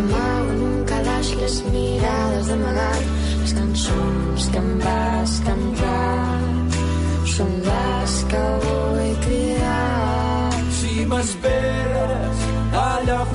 [0.01, 3.03] Amago en un calaix les mirades d'amagat,
[3.43, 6.39] les cançons que em vas cantar,
[7.37, 10.63] són les que vull cridar.
[10.81, 12.24] Si m'esperes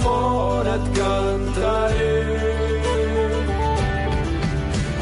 [0.03, 2.19] fora et cantaré.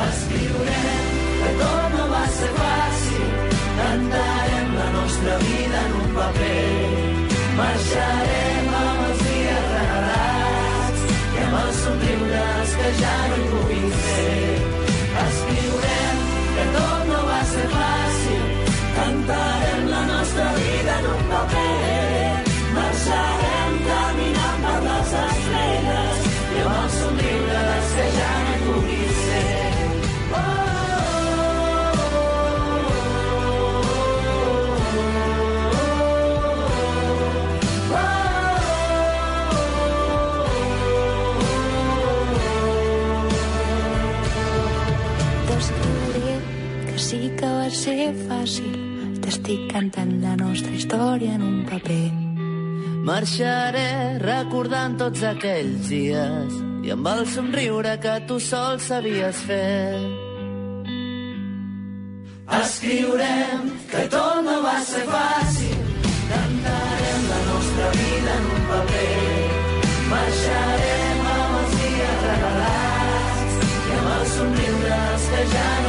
[0.08, 1.08] Escriurem
[1.40, 3.26] que tot no va ser fàcil,
[3.80, 6.64] cantarem la nostra vida en un paper.
[7.56, 8.17] Marxarem
[48.08, 48.76] ser fàcil.
[49.22, 52.08] T'estic cantant la nostra història en un paper.
[53.08, 59.98] Marxaré recordant tots aquells dies i amb el somriure que tu sol sabies fer.
[62.58, 65.82] Escriurem que tot no va ser fàcil,
[66.30, 69.12] cantarem la nostra vida en un paper.
[70.14, 75.87] Marxarem amb els dies regalats i amb els somriures que ja no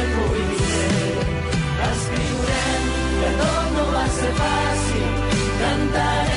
[4.22, 4.38] tot
[5.60, 6.29] no va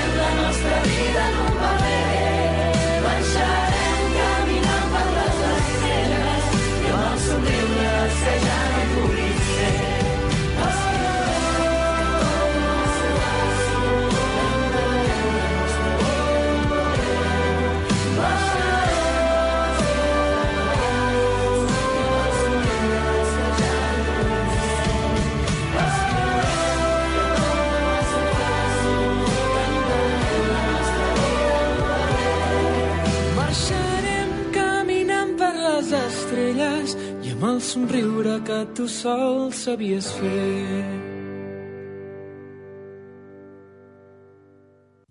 [37.64, 40.84] somriure que tu sol sabies fer.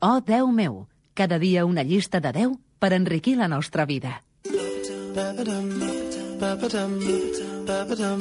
[0.03, 4.22] Oh, Déu meu, cada dia una llista de 10 per enriquir la nostra vida.
[5.14, 5.68] Ba-ba-dum,
[6.40, 6.98] ba-ba-dum,
[7.66, 8.20] ba-ba-dum,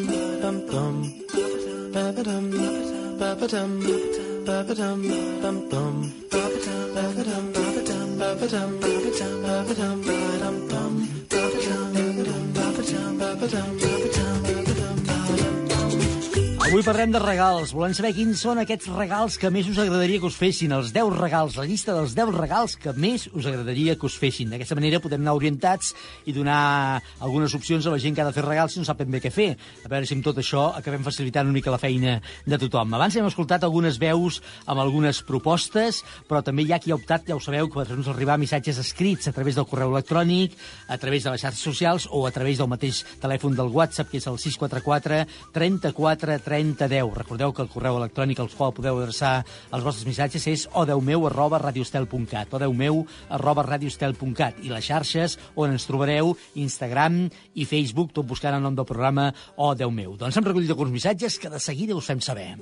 [16.71, 17.73] Avui parlem de regals.
[17.75, 20.71] Volem saber quins són aquests regals que més us agradaria que us fessin.
[20.71, 24.53] Els 10 regals, la llista dels 10 regals que més us agradaria que us fessin.
[24.53, 25.89] D'aquesta manera podem anar orientats
[26.23, 29.01] i donar algunes opcions a la gent que ha de fer regals si no sap
[29.03, 29.49] ben bé què fer.
[29.83, 32.13] A veure si amb tot això acabem facilitant una mica la feina
[32.47, 32.95] de tothom.
[32.95, 35.99] Abans hem escoltat algunes veus amb algunes propostes,
[36.31, 39.27] però també hi ha qui ha optat, ja ho sabeu, per fer-nos arribar missatges escrits
[39.27, 40.55] a través del correu electrònic,
[40.87, 44.23] a través de les xarxes socials o a través del mateix telèfon del WhatsApp, que
[44.23, 47.13] és el 644 34 30 10.
[47.17, 49.41] Recordeu que el correu electrònic al qual podeu adreçar
[49.73, 55.87] els vostres missatges és odeumeu arroba radiostel.cat odeumeu arroba radiostel.cat i les xarxes on ens
[55.89, 57.23] trobareu Instagram
[57.55, 60.15] i Facebook, tot buscant el nom del programa O meu.
[60.17, 62.55] Doncs hem recollit alguns missatges que de seguida us fem saber.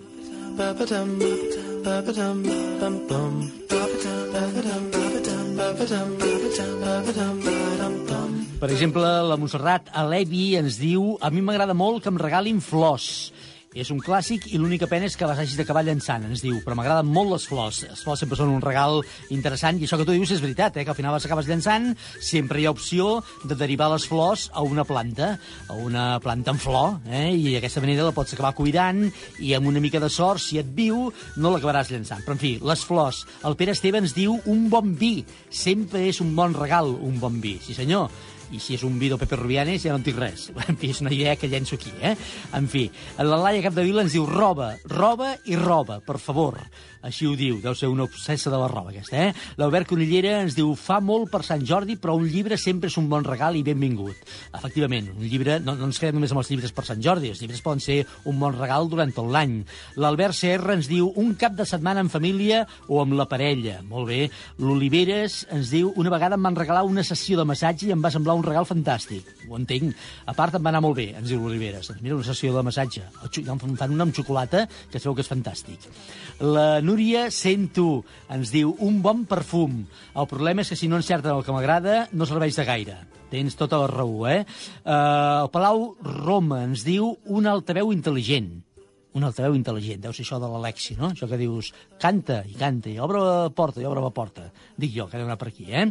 [8.59, 13.31] Per exemple, la Montserrat Alevi ens diu a mi m'agrada molt que em regalin flors.
[13.77, 16.55] És un clàssic i l'única pena és que les hagis d'acabar llançant, ens diu.
[16.65, 17.83] Però m'agraden molt les flors.
[17.85, 20.85] Les flors sempre són un regal interessant i això que tu dius és veritat, eh?
[20.87, 24.65] que al final les acabes llançant, sempre hi ha opció de derivar les flors a
[24.65, 25.35] una planta,
[25.69, 27.29] a una planta en flor, eh?
[27.29, 29.03] i d'aquesta manera la pots acabar cuidant
[29.37, 31.05] i amb una mica de sort, si et viu,
[31.37, 32.25] no l'acabaràs llançant.
[32.25, 33.21] Però, en fi, les flors.
[33.45, 35.19] El Pere Esteve ens diu un bon vi.
[35.53, 37.59] Sempre és un bon regal, un bon vi.
[37.61, 38.09] Sí, senyor
[38.51, 40.49] i si és un vi del Pepe Rubianes ja no en dic res.
[40.69, 42.15] En fi, és una idea que llenço aquí, eh?
[42.53, 42.85] En fi,
[43.17, 46.59] la Laia Capdevila ens diu roba, roba i roba, per favor.
[46.99, 49.33] Així ho diu, deu ser una obsessa de la roba aquesta, eh?
[49.59, 53.07] L'Albert Conillera ens diu fa molt per Sant Jordi, però un llibre sempre és un
[53.11, 54.19] bon regal i benvingut.
[54.51, 57.39] Efectivament, un llibre, no, no ens quedem només amb els llibres per Sant Jordi, els
[57.39, 59.61] llibres poden ser un bon regal durant tot l'any.
[59.95, 63.79] L'Albert CR ens diu un cap de setmana en família o amb la parella.
[63.87, 64.19] Molt bé.
[64.59, 68.11] L'Oliveres ens diu una vegada em van regalar una sessió de massatge i em va
[68.11, 69.27] semblar un regal fantàstic.
[69.49, 69.95] Ho entenc.
[70.25, 71.91] A part, em va anar molt bé, ens diu l'Oliveres.
[71.91, 73.05] Doncs mira, una sessió de massatge.
[73.43, 75.89] Em fan una amb xocolata, que veu que és fantàstic.
[76.39, 79.83] La Núria Sento ens diu un bon perfum.
[80.15, 82.97] El problema és que si no encerten el que m'agrada, no serveix de gaire.
[83.29, 84.41] Tens tota la raó, eh?
[84.81, 88.55] Uh, el Palau Roma ens diu un altaveu intel·ligent
[89.17, 91.09] un altaveu intel·ligent, deu ser això de l'Alexi, no?
[91.09, 94.49] Això que dius, canta i canta, i obre la porta, i obre la porta.
[94.77, 95.87] Dic jo, que d'anar per aquí, eh?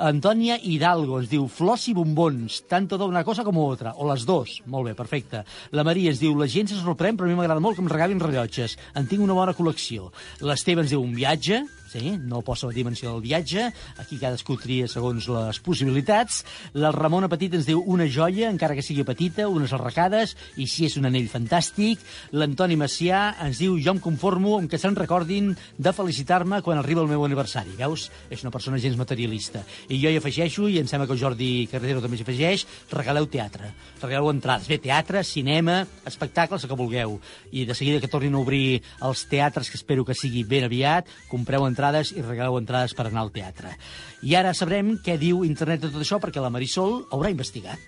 [0.00, 4.60] Antònia Hidalgo ens diu, flors i bombons, tanto d'una cosa com otra, o les dos.
[4.72, 5.44] Molt bé, perfecte.
[5.76, 7.92] La Maria ens diu, la gent se sorprèn, però a mi m'agrada molt que em
[7.92, 8.78] regalin rellotges.
[8.96, 10.08] En tinc una bona col·lecció.
[10.40, 11.60] L'Esteve ens diu, un viatge,
[11.92, 13.68] sí, no posa la dimensió del viatge,
[14.00, 16.42] aquí cadascú tria segons les possibilitats.
[16.78, 20.86] La Ramona Petit ens diu una joia, encara que sigui petita, unes arracades, i si
[20.88, 22.00] és un anell fantàstic.
[22.32, 27.04] L'Antoni Macià ens diu jo em conformo amb que se'n recordin de felicitar-me quan arriba
[27.04, 27.76] el meu aniversari.
[27.78, 28.08] Veus?
[28.32, 29.64] És una persona gens materialista.
[29.88, 33.28] I jo hi afegeixo, i em sembla que el Jordi Carretero també s'hi afegeix, regaleu
[33.28, 33.72] teatre.
[34.00, 34.68] Regaleu entrades.
[34.70, 37.18] Bé, teatre, cinema, espectacles, el que vulgueu.
[37.52, 41.10] I de seguida que tornin a obrir els teatres, que espero que sigui ben aviat,
[41.30, 41.81] compreu entrades
[42.14, 43.74] i regaleu entrades per anar al teatre.
[44.22, 47.78] I ara sabrem què diu internet de tot això, perquè la Marisol haurà investigat.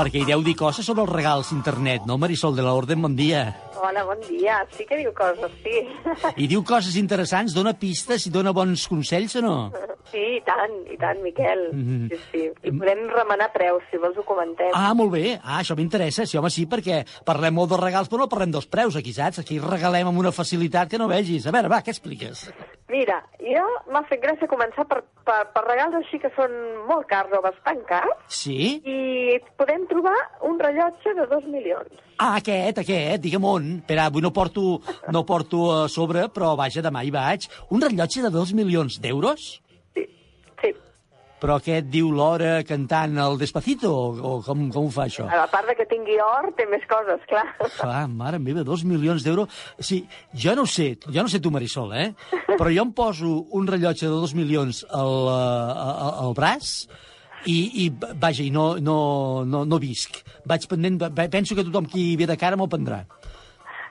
[0.00, 3.02] Perquè hi deu dir coses sobre els regals internet, no, Marisol de l'Orden?
[3.06, 3.44] Bon dia.
[3.80, 4.58] Hola, bon dia.
[4.76, 5.86] Sí que diu coses, sí.
[6.36, 9.56] I diu coses interessants, dona pistes i dona bons consells o no?
[10.10, 11.66] Sí, i tant, i tant, Miquel.
[11.72, 12.08] Mhm.
[12.10, 12.42] Sí, sí.
[12.66, 14.70] I podem remenar preus, si vols ho comentem.
[14.74, 15.38] Ah, molt bé.
[15.42, 16.26] Ah, això m'interessa.
[16.26, 19.38] Sí, home, sí, perquè parlem molt de regals, però no parlem dels preus aquí, saps?
[19.38, 21.46] Aquí regalem amb una facilitat que no vegis.
[21.46, 22.50] A veure, va, què expliques?
[22.90, 26.50] Mira, jo m'ha fet gràcia començar per, per, per regals així que són
[26.88, 28.80] molt cars o bastant cars, Sí?
[28.84, 31.92] i podem trobar un rellotge de dos milions.
[32.18, 33.68] Ah, aquest, aquest, digue'm on.
[33.78, 37.46] Espera, avui no porto, no porto a sobre, però vaja, demà hi vaig.
[37.70, 39.60] Un rellotge de dos milions d'euros?
[41.40, 45.24] Però aquest diu l'hora cantant el Despacito, o, o com, com ho fa això?
[45.24, 47.46] A part de que tingui or, té més coses, clar.
[47.78, 49.48] Clar, mare meva, dos milions d'euros.
[49.80, 50.02] Sí,
[50.36, 52.10] jo no ho sé, jo no sé tu, Marisol, eh?
[52.60, 56.74] Però jo em poso un rellotge de dos milions al, eh, al, al braç
[57.48, 57.88] i, i
[58.20, 58.98] vaja, i no, no,
[59.48, 60.20] no, no visc.
[60.48, 61.00] Vaig pendent,
[61.32, 63.04] penso que tothom qui ve de cara me'l prendrà.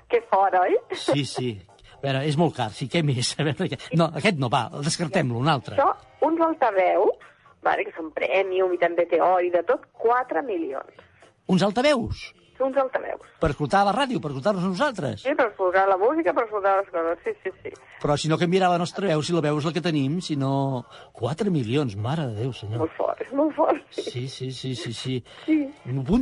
[0.09, 0.77] Que fort, oi?
[0.93, 1.55] Sí, sí.
[1.99, 3.33] A veure, és molt car, sí, què més?
[3.41, 3.67] A veure,
[3.99, 5.75] no, aquest no, va, descartem-lo, un altre.
[5.75, 5.89] Això,
[6.25, 7.25] uns altaveus,
[7.65, 11.07] vale, que són premium i també té or i de tot, 4 milions.
[11.49, 12.29] Uns altaveus?
[12.59, 13.23] Uns altaveus.
[13.39, 15.21] Per escoltar la ràdio, per escoltar-nos nosaltres.
[15.23, 17.71] Sí, per escoltar la música, per escoltar les coses, sí, sí, sí.
[18.03, 20.35] Però si no canviarà la nostra veu, si la veu és la que tenim, si
[20.35, 20.83] no...
[21.15, 22.83] 4 milions, mare de Déu, senyor.
[22.83, 23.79] Molt fort, és molt fort.
[23.95, 25.15] Sí, sí, sí, sí, sí.
[25.45, 25.57] Sí.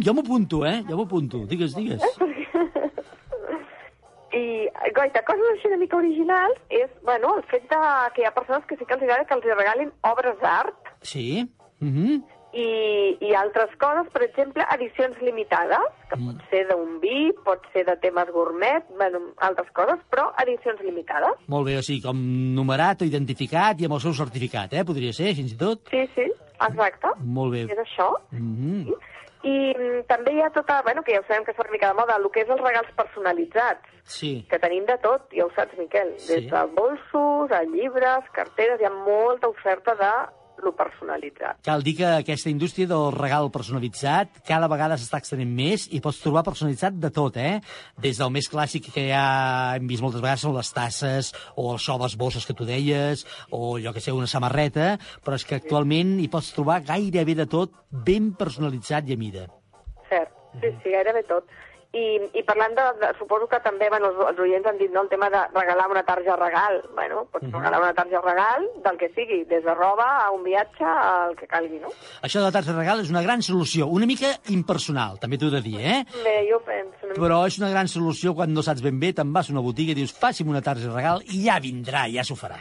[0.05, 0.83] Jo m'apunto, eh?
[0.85, 1.41] Jo m'apunto.
[1.49, 2.05] Digues, digues.
[4.37, 7.81] I, goita, coses així una mica originals és, bueno, el fet de
[8.13, 11.45] que hi ha persones que sí que els agrada que els regalin obres d'art Sí?
[11.79, 12.23] Mm -hmm.
[12.57, 17.83] i, i altres coses, per exemple, edicions limitades, que pot ser d'un vi, pot ser
[17.85, 21.35] de temes gourmet, bueno, altres coses, però edicions limitades.
[21.47, 22.17] Molt bé, o sigui, com
[22.55, 24.83] numerat o identificat i amb el seu certificat, eh?
[24.83, 25.79] Podria ser, fins i tot.
[25.91, 26.25] Sí, sí,
[26.69, 27.07] exacte.
[27.19, 27.61] Molt bé.
[27.73, 28.09] És això.
[28.31, 28.97] Mm -hmm.
[29.43, 31.87] I mm, també hi ha tota, bueno, que ja ho sabem que és una mica
[31.87, 34.45] de moda, el que és els regals personalitzats, Sí.
[34.49, 36.33] que tenim de tot, ja ho saps, Miquel, Sí.
[36.33, 40.11] des de bolsos, a llibres, carteres, hi ha molta oferta de
[40.63, 41.59] lo personalitzat.
[41.65, 46.21] Cal dir que aquesta indústria del regal personalitzat cada vegada s'està extenent més i pots
[46.23, 47.59] trobar personalitzat de tot, eh?
[48.01, 51.97] Des del més clàssic que ja hem vist moltes vegades són les tasses o això,
[52.01, 56.17] les bosses que tu deies o allò que sé, una samarreta, però és que actualment
[56.21, 59.47] hi pots trobar gairebé de tot ben personalitzat i a mida.
[60.09, 61.49] Cert, sí, sí, gairebé tot.
[61.95, 65.01] I, i parlant de, de, suposo que també, bueno, els, els oients han dit, no?,
[65.05, 66.81] el tema de regalar una tarja regal.
[66.93, 67.53] Bueno, pots Mhm.
[67.55, 71.47] regalar una tarja regal del que sigui, des de roba a un viatge, al que
[71.47, 71.87] calgui, no?
[72.21, 75.55] Això de la tarja regal és una gran solució, una mica impersonal, també t'ho he
[75.55, 76.03] de dir, eh?
[76.23, 77.07] Bé, jo penso...
[77.15, 79.91] Però és una gran solució quan no saps ben bé, te'n vas a una botiga
[79.95, 82.59] i dius faci'm una tarja regal i ja vindrà, ja s'ho farà.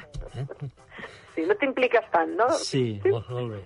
[1.34, 2.48] Sí, no t'impliques tant, no?
[2.56, 3.64] Sí, molt, molt bé.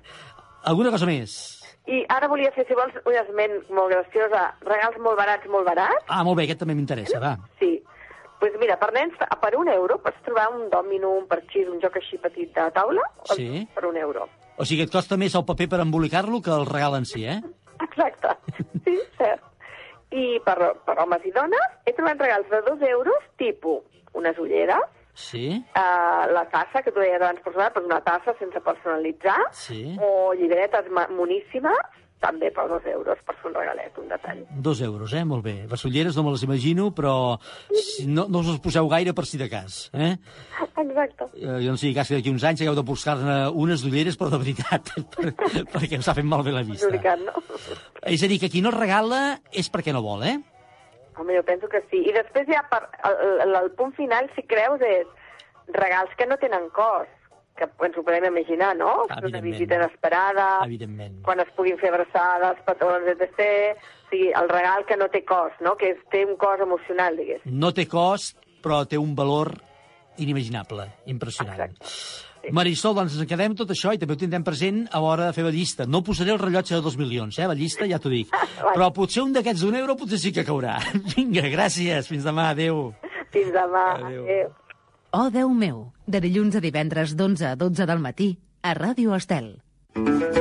[0.65, 1.60] Alguna cosa més?
[1.89, 4.55] I ara volia fer, si vols, un esment molt graciosa.
[4.67, 6.05] Regals molt barats, molt barats.
[6.09, 7.37] Ah, molt bé, aquest també m'interessa, va.
[7.59, 7.79] Sí.
[7.81, 11.81] Doncs pues mira, per nens, per un euro pots trobar un dòmino, un parxís, un
[11.83, 13.03] joc així petit de taula,
[13.35, 13.67] Sí.
[13.75, 14.29] per un euro.
[14.57, 17.41] O sigui, et costa més el paper per embolicar-lo que el regal en si, eh?
[17.87, 18.37] Exacte.
[18.85, 19.43] Sí, cert.
[20.13, 20.57] I per,
[20.87, 24.83] per homes i dones he trobat regals de dos euros, tipus unes ulleres,
[25.15, 25.47] Sí,
[25.77, 29.83] uh, la tassa, que tu deies abans personal, però una tassa sense personalitzar, sí.
[30.01, 34.43] o llibretes moníssimes, també per dos euros per fer un regalet, un detall.
[34.69, 35.25] Dos euros, eh?
[35.25, 35.55] Molt bé.
[35.71, 37.15] Vassolleres no me les imagino, però
[38.07, 40.13] no, no us les poseu gaire per si de cas, eh?
[40.85, 41.31] Exacte.
[41.41, 44.35] Eh, jo no sé, cas que d'aquí uns anys hagueu de buscar-ne unes d'ulleres, però
[44.35, 45.33] de veritat, per,
[45.73, 46.93] perquè us ha fet malbé la vista.
[46.93, 47.41] Duricat, no?
[48.05, 50.37] És a dir, que qui no regala és perquè no vol, eh?
[51.21, 52.03] Home, jo penso que sí.
[52.09, 56.41] I després ja per, el, el, el punt final, si creus, és regals que no
[56.41, 57.17] tenen cost
[57.61, 59.05] que ens ho podem imaginar, no?
[59.21, 61.21] Una visita inesperada, Evidentment.
[61.27, 63.77] quan es puguin fer abraçades, petons, etc.
[63.77, 65.77] O sigui, el regal que no té cost, no?
[65.77, 67.45] Que és, té un cost emocional, digués.
[67.45, 69.53] No té cost, però té un valor
[70.17, 71.77] inimaginable, impressionant.
[72.53, 75.45] Marisol, doncs ens quedem tot això i també ho tindrem present a l'hora de fer
[75.45, 75.87] la llista.
[75.87, 78.33] No posaré el rellotge de dos milions, eh, la llista, ja t'ho dic.
[78.75, 80.79] Però potser un d'aquests d'un euro potser sí que caurà.
[81.15, 82.91] Vinga, gràcies, fins demà, adeu.
[83.31, 84.25] Fins demà, Adéu.
[84.25, 84.51] adéu.
[85.13, 88.33] Oh, Déu meu, de dilluns a divendres d'11 a 12 del matí,
[88.63, 89.57] a Ràdio Estel.
[89.95, 90.40] Doncs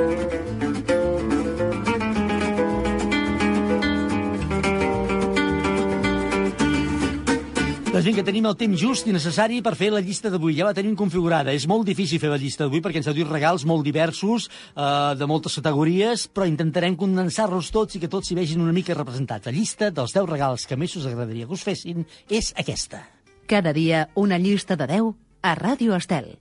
[8.10, 10.56] vinga, tenim el temps just i necessari per fer la llista d'avui.
[10.58, 11.54] Ja la tenim configurada.
[11.54, 15.14] És molt difícil fer la llista d'avui perquè ens heu dit regals molt diversos, eh,
[15.20, 19.46] de moltes categories, però intentarem condensar-los tots i que tots s'hi vegin una mica representats.
[19.46, 23.04] La llista dels 10 regals que més us agradaria que us fessin és aquesta.
[23.46, 26.38] Cada dia una llista de 10 a Ràdio Estel.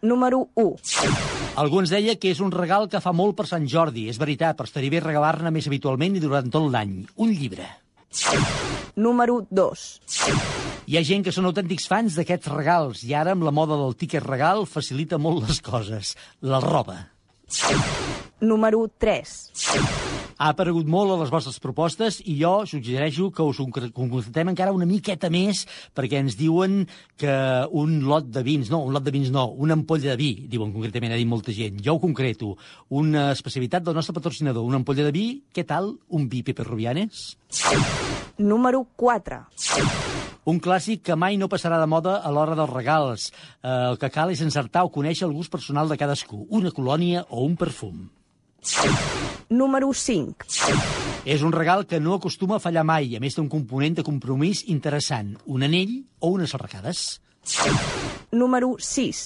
[0.00, 0.76] Número 1.
[1.60, 4.08] Algú ens deia que és un regal que fa molt per Sant Jordi.
[4.08, 7.02] És veritat, però estaria bé regalar-ne més habitualment i durant tot l'any.
[7.16, 7.83] Un llibre.
[8.96, 9.84] Número 2.
[10.86, 13.96] Hi ha gent que són autèntics fans d'aquests regals i ara amb la moda del
[13.98, 16.14] tiquet regal facilita molt les coses.
[16.40, 17.00] La roba.
[18.40, 20.13] Número 3.
[20.38, 24.72] Ha aparegut molt a les vostres propostes i jo suggereixo que us concre- concretem encara
[24.74, 25.64] una miqueta més
[25.94, 27.34] perquè ens diuen que
[27.70, 30.72] un lot de vins, no, un lot de vins no, una ampolla de vi, diuen
[30.74, 31.78] concretament, ha dit molta gent.
[31.84, 32.56] Jo ho concreto.
[32.90, 35.92] Una especialitat del nostre patrocinador, una ampolla de vi, què tal?
[36.08, 37.36] Un vi Pepe Rubianes?
[38.38, 39.44] Número 4.
[40.50, 43.30] Un clàssic que mai no passarà de moda a l'hora dels regals.
[43.62, 47.22] Eh, el que cal és encertar o conèixer el gust personal de cadascú, una colònia
[47.30, 48.10] o un perfum.
[49.50, 50.46] Número 5.
[51.24, 54.04] És un regal que no acostuma a fallar mai, a més té un component de
[54.06, 57.20] compromís interessant, un anell o unes arracades.
[58.32, 59.22] Número 6.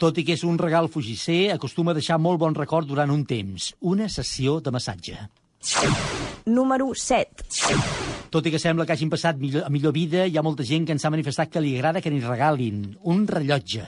[0.00, 3.26] Tot i que és un regal fugisser, acostuma a deixar molt bon record durant un
[3.28, 5.18] temps, una sessió de massatge.
[6.48, 7.44] Número 7.
[8.32, 10.86] Tot i que sembla que hagin passat millor, a millor vida, hi ha molta gent
[10.88, 13.84] que ens ha manifestat que li agrada que n'hi regalin un rellotge.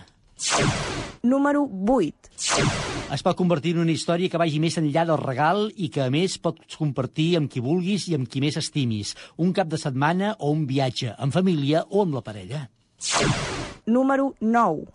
[1.22, 2.91] Número 8.
[3.12, 6.08] Es pot convertir en una història que vagi més enllà del regal i que, a
[6.08, 9.10] més, pots compartir amb qui vulguis i amb qui més estimis.
[9.36, 12.62] Un cap de setmana o un viatge, en família o amb la parella.
[13.84, 14.88] Número 9.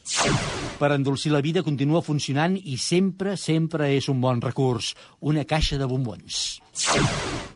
[0.79, 4.95] Per endolcir la vida continua funcionant i sempre, sempre és un bon recurs.
[5.21, 6.57] Una caixa de bombons.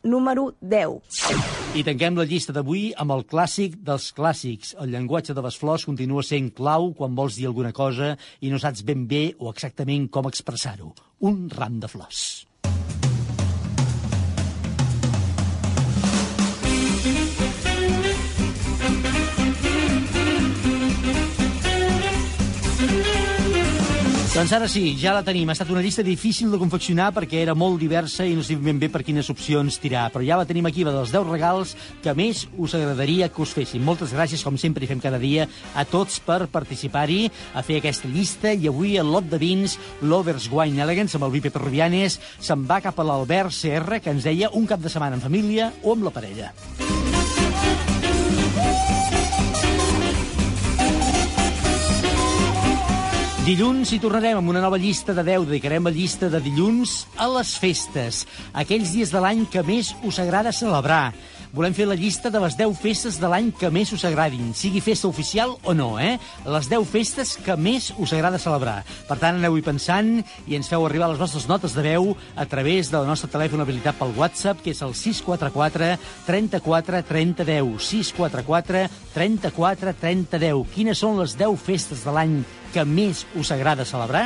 [0.04, 1.78] Número 10.
[1.78, 4.74] I tanquem la llista d'avui amb el clàssic dels clàssics.
[4.82, 8.60] El llenguatge de les flors continua sent clau quan vols dir alguna cosa i no
[8.60, 10.96] saps ben bé o exactament com expressar-ho.
[11.30, 12.51] Un ram de flors.
[24.32, 25.50] Doncs ara sí, ja la tenim.
[25.50, 28.78] Ha estat una llista difícil de confeccionar perquè era molt diversa i no sé ben
[28.80, 30.06] bé per quines opcions tirar.
[30.14, 33.52] Però ja la tenim aquí, la dels 10 regals que més us agradaria que us
[33.52, 33.84] fessin.
[33.84, 38.08] Moltes gràcies, com sempre, i fem cada dia, a tots per participar-hi, a fer aquesta
[38.08, 38.56] llista.
[38.56, 42.80] I avui el lot de vins, l'Overs Wine Elegance, amb el Vipe Perrubianes, se'n va
[42.80, 46.08] cap a l'Albert CR, que ens deia un cap de setmana en família o amb
[46.08, 46.54] la parella.
[53.52, 55.50] Dilluns hi tornarem amb una nova llista de 10.
[55.50, 58.22] Dedicarem la llista de dilluns a les festes,
[58.56, 61.10] aquells dies de l'any que més us agrada celebrar.
[61.52, 64.80] Volem fer la llista de les 10 festes de l'any que més us agradin, sigui
[64.80, 66.14] festa oficial o no, eh?
[66.48, 68.86] Les 10 festes que més us agrada celebrar.
[69.10, 70.14] Per tant, aneu-hi pensant
[70.48, 74.00] i ens feu arribar les vostres notes de veu a través del nostre telèfon habilitat
[74.00, 75.92] pel WhatsApp, que és el 644
[76.32, 77.76] 34 30 10.
[77.92, 78.88] 644
[79.20, 80.66] 34 30 10.
[80.72, 82.40] Quines són les 10 festes de l'any
[82.74, 84.26] que més us agrada celebrar?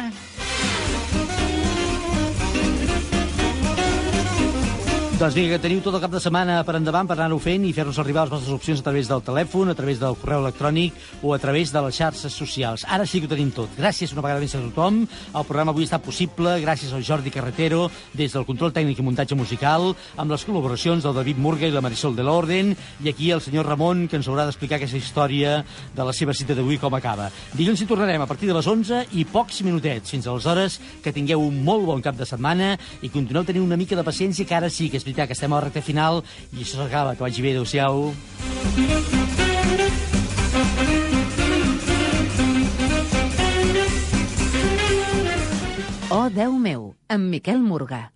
[5.15, 7.69] Doncs vinga, que teniu tot el cap de setmana per endavant per anar-ho fent i
[7.71, 11.31] fer-nos arribar les vostres opcions a través del telèfon, a través del correu electrònic o
[11.31, 12.83] a través de les xarxes socials.
[12.83, 13.71] Ara sí que ho tenim tot.
[13.77, 14.97] Gràcies una vegada més a tothom.
[15.07, 19.37] El programa avui està possible gràcies al Jordi Carretero des del control tècnic i muntatge
[19.39, 23.39] musical, amb les col·laboracions del David Murga i la Marisol de l'Orden, i aquí el
[23.39, 25.61] senyor Ramon, que ens haurà d'explicar aquesta història
[25.95, 27.29] de la seva cita d'avui com acaba.
[27.55, 30.11] Dilluns hi tornarem a partir de les 11 i pocs minutets.
[30.11, 33.95] Fins aleshores, que tingueu un molt bon cap de setmana i continueu tenint una mica
[33.95, 36.63] de paciència, que ara sí que és veritat que estem a la recta final i
[36.63, 37.15] això s'acaba.
[37.15, 38.11] Que vagi bé, adeu-siau.
[46.15, 48.14] Oh, Déu meu, amb Miquel Morgà.